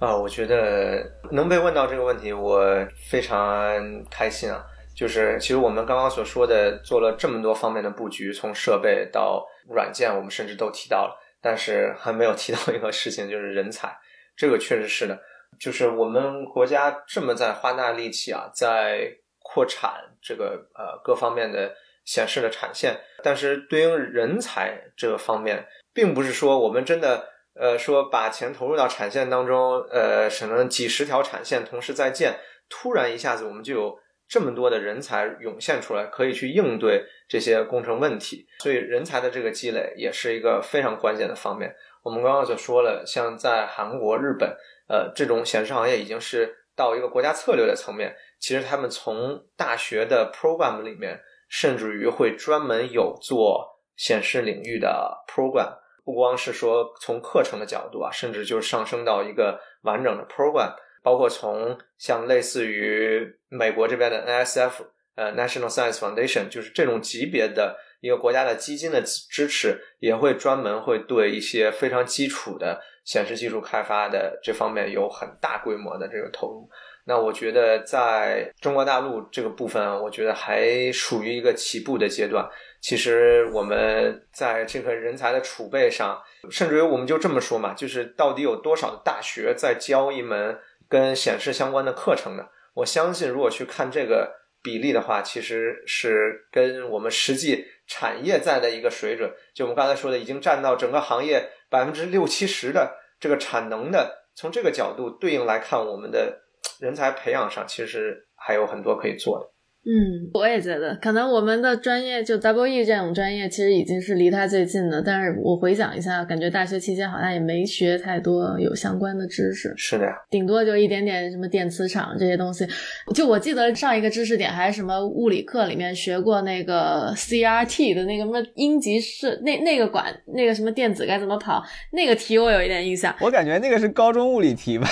[0.00, 2.66] 啊，我觉得能被问到这个问题，我
[3.08, 4.64] 非常开心啊！
[4.94, 13.94] 就是其实我们刚刚所说的，做了这么多方面的布局，从设备到软件，我们甚至都提到了，但是还没有提到一个事情，就是人才。
[14.36, 15.18] 这个确实是的，
[15.58, 19.12] 就是我们国家这么在花大力气啊，在
[19.52, 21.74] 扩产这个呃各方面的
[22.04, 33.98] 显示的产线，但是对应人才这个方面，并不是说我们真的呃说把钱投入到产线当中，呃可能几十条产线同时在建，突然一下子我们就有
[34.28, 38.46] 这么多的人才涌现出来，可以去应对这些工程问题。
[38.60, 41.74] 所以人才的这个积累也是一个非常关键的方面。
[42.04, 44.56] 我们刚刚就说了，像在韩国、日本，
[44.88, 48.14] 呃这种显示行业已经是到一个国家策略的层面。
[48.40, 64.72] 其实他们从大学的 program 里面，甚至于会专门有做显示领域的 program，不光是说从课程的角度啊，甚至就上升到一个完整的 program，包括从像类似于美国这边的 NSF，
[65.16, 76.70] 呃 National Science Foundation，就是这种级别的一个国家的基金的支持，也会专门会对一些非常基础的显示技术开发的这方面有很大规模的这个投入。
[77.10, 82.48] 那我觉得在中国大陆这个部分，我觉得还属于一个起步的阶段。
[82.80, 90.56] 其实我们在这个人才的储备上，甚至于我们就这么说嘛，就是到底有多少大学在教一门
[90.88, 92.44] 跟显示相关的课程呢？
[92.74, 94.32] 我相信，如果去看这个
[94.62, 104.20] 比例的话，其实是跟我们实际产业在的一个水准，就我们刚才说的，已经占到整个行业百分之六七十的这个产能的。
[104.36, 106.42] 从这个角度对应来看，我们的
[106.80, 109.46] 人才培养上其实还有很多可以做的。
[109.82, 115.00] 嗯，我也觉得，可能我们的专业就 Double E 这种专业，其实已经是离它最近的。
[115.00, 119.72] 但是我回想一下，感觉大学期间好像也没学太多有相关的知识。
[119.78, 122.68] 是的呀，顶多就一点点什么电磁场这些东西。
[123.14, 133.16] 就我记得上一个知识点还是什么物理课里面学过那个 CRT 的那个什么阴极是那那个管那个什么电子该怎么跑那个题，我有一点印象。
[133.18, 134.86] 我感觉那个是高中物理题吧。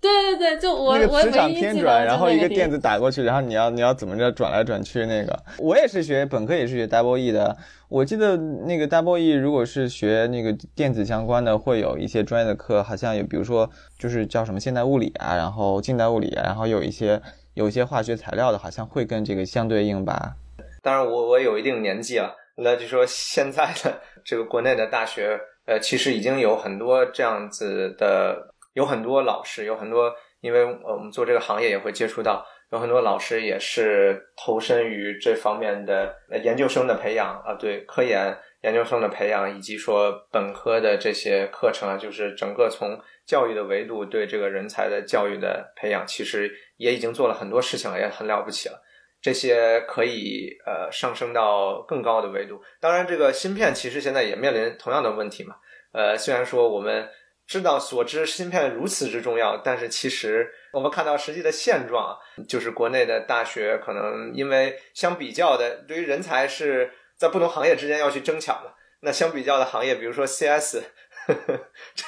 [0.00, 2.70] 对对对，就我那个磁场我偏转，然后一个电子。
[2.70, 5.36] 子打过去，然后你要你要怎么着转来转去那个。
[5.58, 7.56] 我也是学本科也是学 Double E 的，
[7.88, 13.68] 我记得那个 Double E 如果是学那个电子相关的，会有一些专业的课，好像有比如说
[13.98, 17.20] 就是叫什么现代物理啊，然后近代物理啊，然后有一些
[17.54, 20.36] 有一些化学材料的，好像会跟这个相对应吧。
[20.80, 25.36] 当然我我有一定年纪了，那就说现在的这个国内的大学，
[25.66, 48.80] 呃，其实已经有很多这样子的，有很多老师，有很多，因为我们做这个行业也会接触到，有很多老师也是投身于这方面的研究生的培养啊，对科研研究生的培养，以及说本科的这些课程啊，就是整个从教育的维度对这个人才的教育的培养，其实也已经做了很多事情了，也很了不起了。
[49.22, 52.58] 这些可以呃上升到更高的维度。
[52.80, 55.56] 当然，这个芯片其实现在也面临同样的问题嘛。
[55.92, 57.06] 呃，虽然说我们
[57.50, 62.14] 知道所知芯片如此之重要，但是其实我们看到实际的现状啊，
[62.48, 68.72] 就是国内的大学可能因为相比较的，对于人才是在不同行业之间要去争抢的。
[69.00, 70.80] 那相比较的行业，比如说 CS，
[71.26, 71.60] 呵呵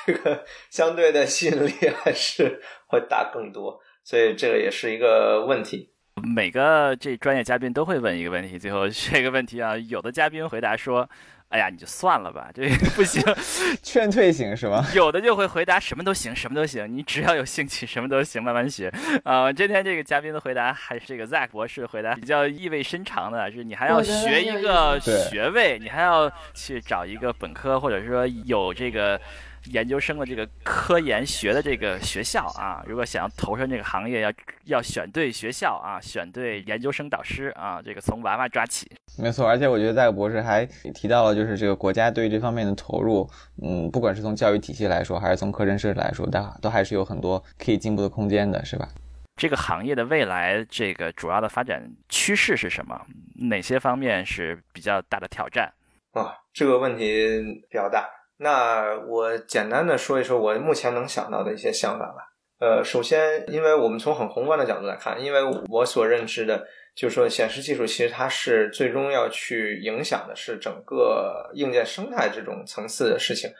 [0.06, 1.72] 这个相对的吸引力
[2.04, 5.90] 还是会大更多，所以这个也是一个问题。
[6.22, 11.08] 每个这专业嘉宾都会问一个问题，最后这个问题啊，有的嘉宾回答说
[11.52, 12.66] ：“哎呀，你就算了吧，这
[12.96, 13.22] 不行。
[13.82, 18.90] 劝退型是吗？” 有的就会回答什么都行，什么都行，你只要有兴趣，什么都行，慢慢学。
[19.22, 29.20] 啊、今天这个嘉宾的回答还是这个 Zack 博士回答比较意味深长的，是你还要学一个学位，你还要去找一个本科，或者说有这个。
[29.70, 34.32] 研究生的这个科研学的这个学校啊，如果想要投身这个行业，要
[34.64, 38.90] 要选对学校啊，选对研究生导师啊，这个从娃娃抓起。
[39.18, 43.28] 没错，而且我觉得戴博士还提到了，就是这个国家对于这方面的投入，
[43.62, 48.88] 嗯，不管是从教育体系来说，还是从课程设置来说，都都还是有很多可以进步的空间的，是吧？
[49.36, 53.00] 这个行业的未来，这个主要的发展趋势是什么？
[53.48, 55.72] 哪些方面是比较大的挑战？
[56.12, 57.40] 啊，这个问题
[57.70, 58.06] 比较大。
[58.42, 62.32] 那我简单的说一说我目前能想到的一些想法吧。
[62.58, 73.50] 呃，首先，因为我们从很宏观的角度来看，因为我所认知的，就是说显示技术其实它是最终要去影响的是整个硬件生态这种层次的事情。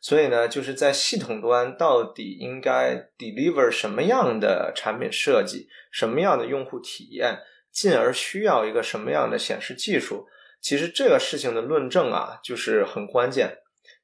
[0.00, 7.38] 所以呢，就是在系统端到底应该 deliver 什么样的产品设计，什么样的用户体验，
[7.72, 10.26] 进而需要一个什么样的显示技术。
[10.60, 13.58] 其实这个事情的论证啊，就是很关键，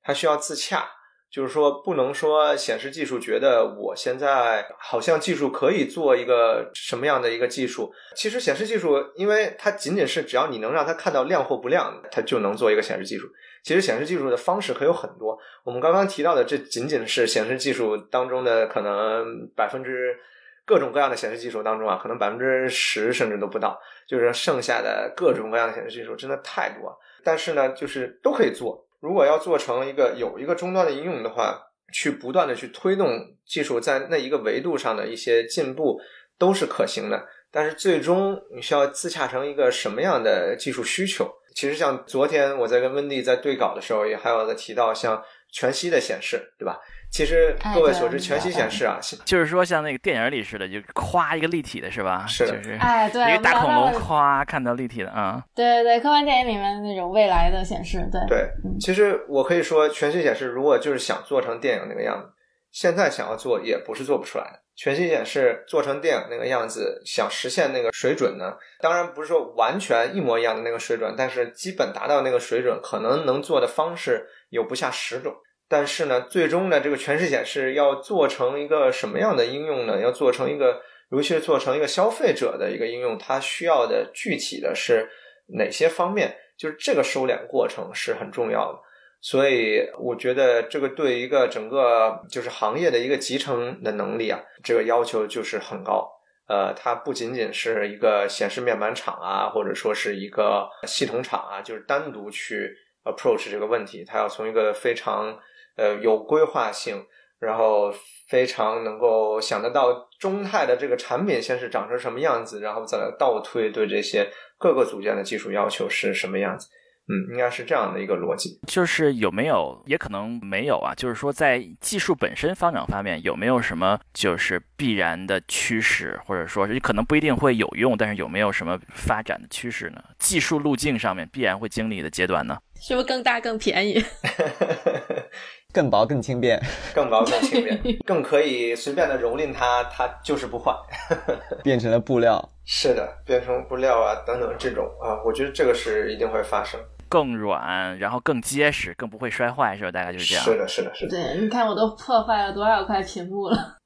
[0.09, 0.89] 它需要自洽，
[1.31, 13.29] 就是说不能说显示技术觉得我现在好像技术可以做一个什么样的一个技术，其实显示技术，因为它仅仅是只要你能让它看到亮或不亮，它就能做一个显示技术。
[13.63, 20.19] 其实显示技术的方式可有很多，我们刚刚提到的这仅仅是显示技术当中的可能百分之。
[20.65, 26.95] 各种各样的显示技术当中啊，可能百分之十甚至都不到，就是剩下的各种各样的显示技术真的太多。
[27.25, 28.87] 但是呢，就是都可以做。
[29.01, 31.61] 如果要做成一个有一个终端的应用的话，
[31.93, 33.09] 去不断的去推动
[33.47, 36.01] 技术在那一个维度上的一些进步，
[36.39, 37.27] 都是可行的。
[37.51, 41.33] 但是最终你需要自洽成一个什么样的技术需求？
[41.55, 46.79] 其实像昨天我在跟温迪在对稿的时候，也还有在提到像全息的显示，对吧？
[47.11, 52.25] 其实各位所知，全息显示啊，就是说像那个电影里似的，就夸一个立体的是吧？
[52.29, 55.43] 是的就是哎，对，一个大恐龙夸看到立体的啊。
[55.55, 62.31] 对对对，科幻电影里面那种未来的显示，对对嗯，其实我可以说，全息显示如果就是想做成电影那个样子，
[62.71, 64.61] 现在想要做也不是做不出来的。
[64.77, 68.53] 全息显示做成电影那个样子，想实现那个水准呢？
[68.81, 75.35] 当然不是说完全一模一样的那个水准，但是基本达到那个水准，可能能做的方式有不下十种。
[75.69, 80.01] 但是呢，最终呢，这个全视显示要做成一个什么样的应用呢？
[80.01, 80.81] 要做成一个，
[81.11, 85.09] 尤其是做成一个消费者的一个应用，它需要的具体的是
[85.57, 86.37] 哪些方面？
[86.57, 88.79] 就是这个收敛过程是很重要的。
[89.21, 96.09] 所以我觉得这个对一个整个就是行业的一个集成的能力啊，这个要求就是很高。
[96.49, 102.75] 呃，它不仅仅是一个显示面板厂啊，或者说是一个系统厂啊，就是单独去
[103.05, 105.39] approach 这个问题，它要从一个非常
[105.79, 107.03] 呃有规划性，
[107.41, 107.91] 然后
[108.29, 116.69] 非常能够想得到中泰的这个产品先是长成什么样子，然后再来倒推对这些各个组件的技术要求是什么样子。
[117.11, 120.93] 嗯，应该是这样的一个逻辑，就是有没有，也可能没有啊。
[120.95, 130.05] 就是说，在技术本身发展方面，有没有什么就是必然的趋势，或者说是可能不一定会有用，但是有没有什么发展的趋势呢？
[130.19, 132.59] 技术路径上面必然会经历的阶段呢？
[132.79, 134.05] 是不是更大更便宜？
[135.79, 136.61] 更薄更轻便，
[136.93, 140.75] 更薄更轻便， 更可以随便的蹂躏它，它就是不坏，
[141.63, 142.37] 变成了布料。
[142.67, 146.81] 是的，变成布料啊等等这种啊，我觉得这个是一定会发生。
[147.09, 149.93] 更软，然后更结实，更不会摔坏，是吧？
[149.93, 150.45] 大概就是这样。
[150.45, 151.11] 是的，是的，是的。
[151.11, 153.77] 对，你看我都破坏了多少块屏幕了。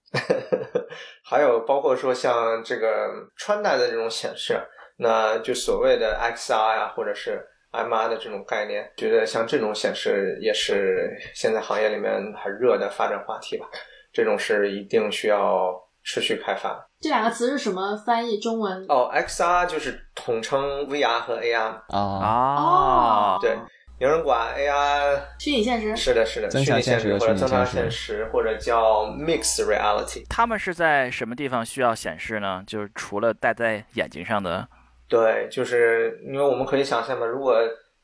[1.23, 3.07] 还有包括说像这个
[3.37, 4.59] 穿戴的这种显示，
[4.97, 7.47] 那就所谓的 XR 呀，或者是。
[7.73, 13.67] MR 的这种概念，觉得像这种显示也是现在行业里面很热的发展话题吧。
[14.13, 15.75] 这种是一定需要
[16.05, 16.87] 持续开发。
[17.01, 18.39] 这两个词是什么翻译？
[18.39, 18.85] 中文？
[18.91, 23.57] 哦，XR 就是统称 VR 和 AR 啊啊，对，
[23.99, 30.27] 有人管 AR 虚拟现实，是的，是的，虚拟现实或者增强现实，或者叫 Mixed Reality。
[30.29, 32.63] 他们是在什么地方需要显示呢？
[32.67, 34.69] 就是除了戴在眼睛上的。
[35.13, 37.55] 对，就是因为我们可以想象嘛，如果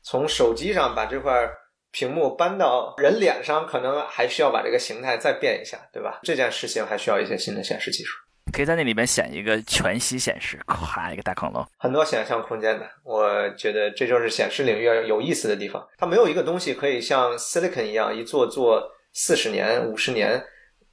[0.03, 1.49] 从手机上把这块
[1.91, 6.19] 屏幕搬到人脸上，可能还需要把这个形态再变一下，对吧？
[6.21, 8.15] 这件事情还需要一些新的显示技术。
[8.53, 12.87] 可以在那里面显一个全息显示，咵一个大恐龙，很多想象空间的。
[13.03, 15.83] 我觉得这就是显示领域有意思的地方。
[15.97, 20.39] 它没有一个东西可以像 Silicon 一样一做做四十年、五十年。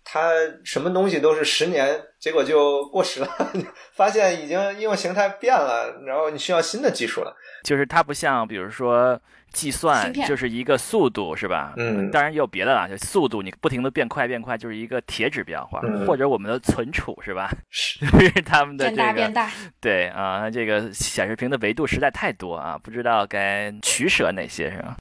[0.09, 0.31] 它
[0.63, 3.29] 什么东西都是十年，结果就过时了，
[3.93, 7.37] 发现已经应用形态变了，然后你需要新的技术了。
[7.65, 9.21] 就是它不像，比如说
[9.53, 11.75] 计算，就是一个速度，是吧？
[11.77, 17.51] 嗯，当然也有别的啦，就速度你不停的变快变快，就是一个铁指标化，或者我们的存储，是吧？
[17.71, 17.99] 是
[18.47, 19.51] 他们的这个变大变大。
[19.81, 24.97] 对啊，这个显示屏的维度实在太多啊，不知道该取舍哪些，是吧？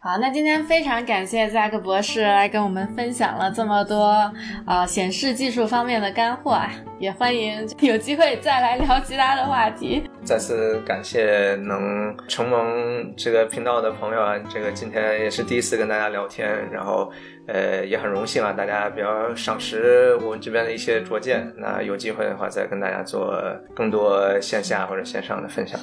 [0.00, 4.32] 好，那今天非常感谢 Zack 博士来跟我们分享了这么多
[4.64, 6.70] 啊显示技术方面的干货啊，
[7.00, 10.08] 也欢迎 有机会再来聊其他的话题。
[10.22, 17.10] 再次感谢能承蒙这个频道的朋友啊，这个今天也是第一次跟大家聊天，然后
[17.48, 23.34] 呃也很荣幸啊，大家比较赏识我们这边的一些拙见，那有机会的话再跟大家做
[23.74, 25.78] 更多线下或者线上的分享。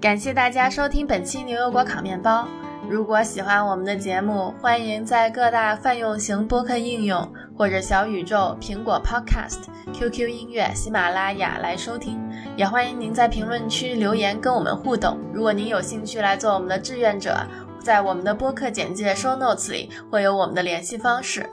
[0.00, 2.48] 感谢大家收听本期牛油果烤面包。
[2.88, 9.58] 如果喜欢我们的节目，欢迎在各大泛用型播客应用或者小宇宙、苹果 Podcast、
[9.92, 12.18] QQ 音乐、喜马拉雅来收听。
[12.56, 15.18] 也欢迎您在评论区留言跟我们互动。
[15.32, 17.36] 如果您有兴趣来做我们的志愿者，
[17.80, 21.44] 在我们的播客简介 Show Notes 里会有我们的联系方式。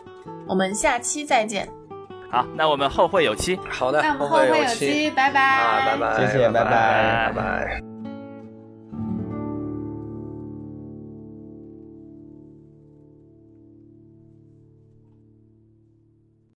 [0.47, 1.67] 我们下期再见。
[2.29, 3.59] 好，那我们后会有期。
[3.69, 5.41] 好的，那我们后会有期，拜拜。
[5.41, 7.92] 啊，拜拜，谢谢，拜拜，拜拜。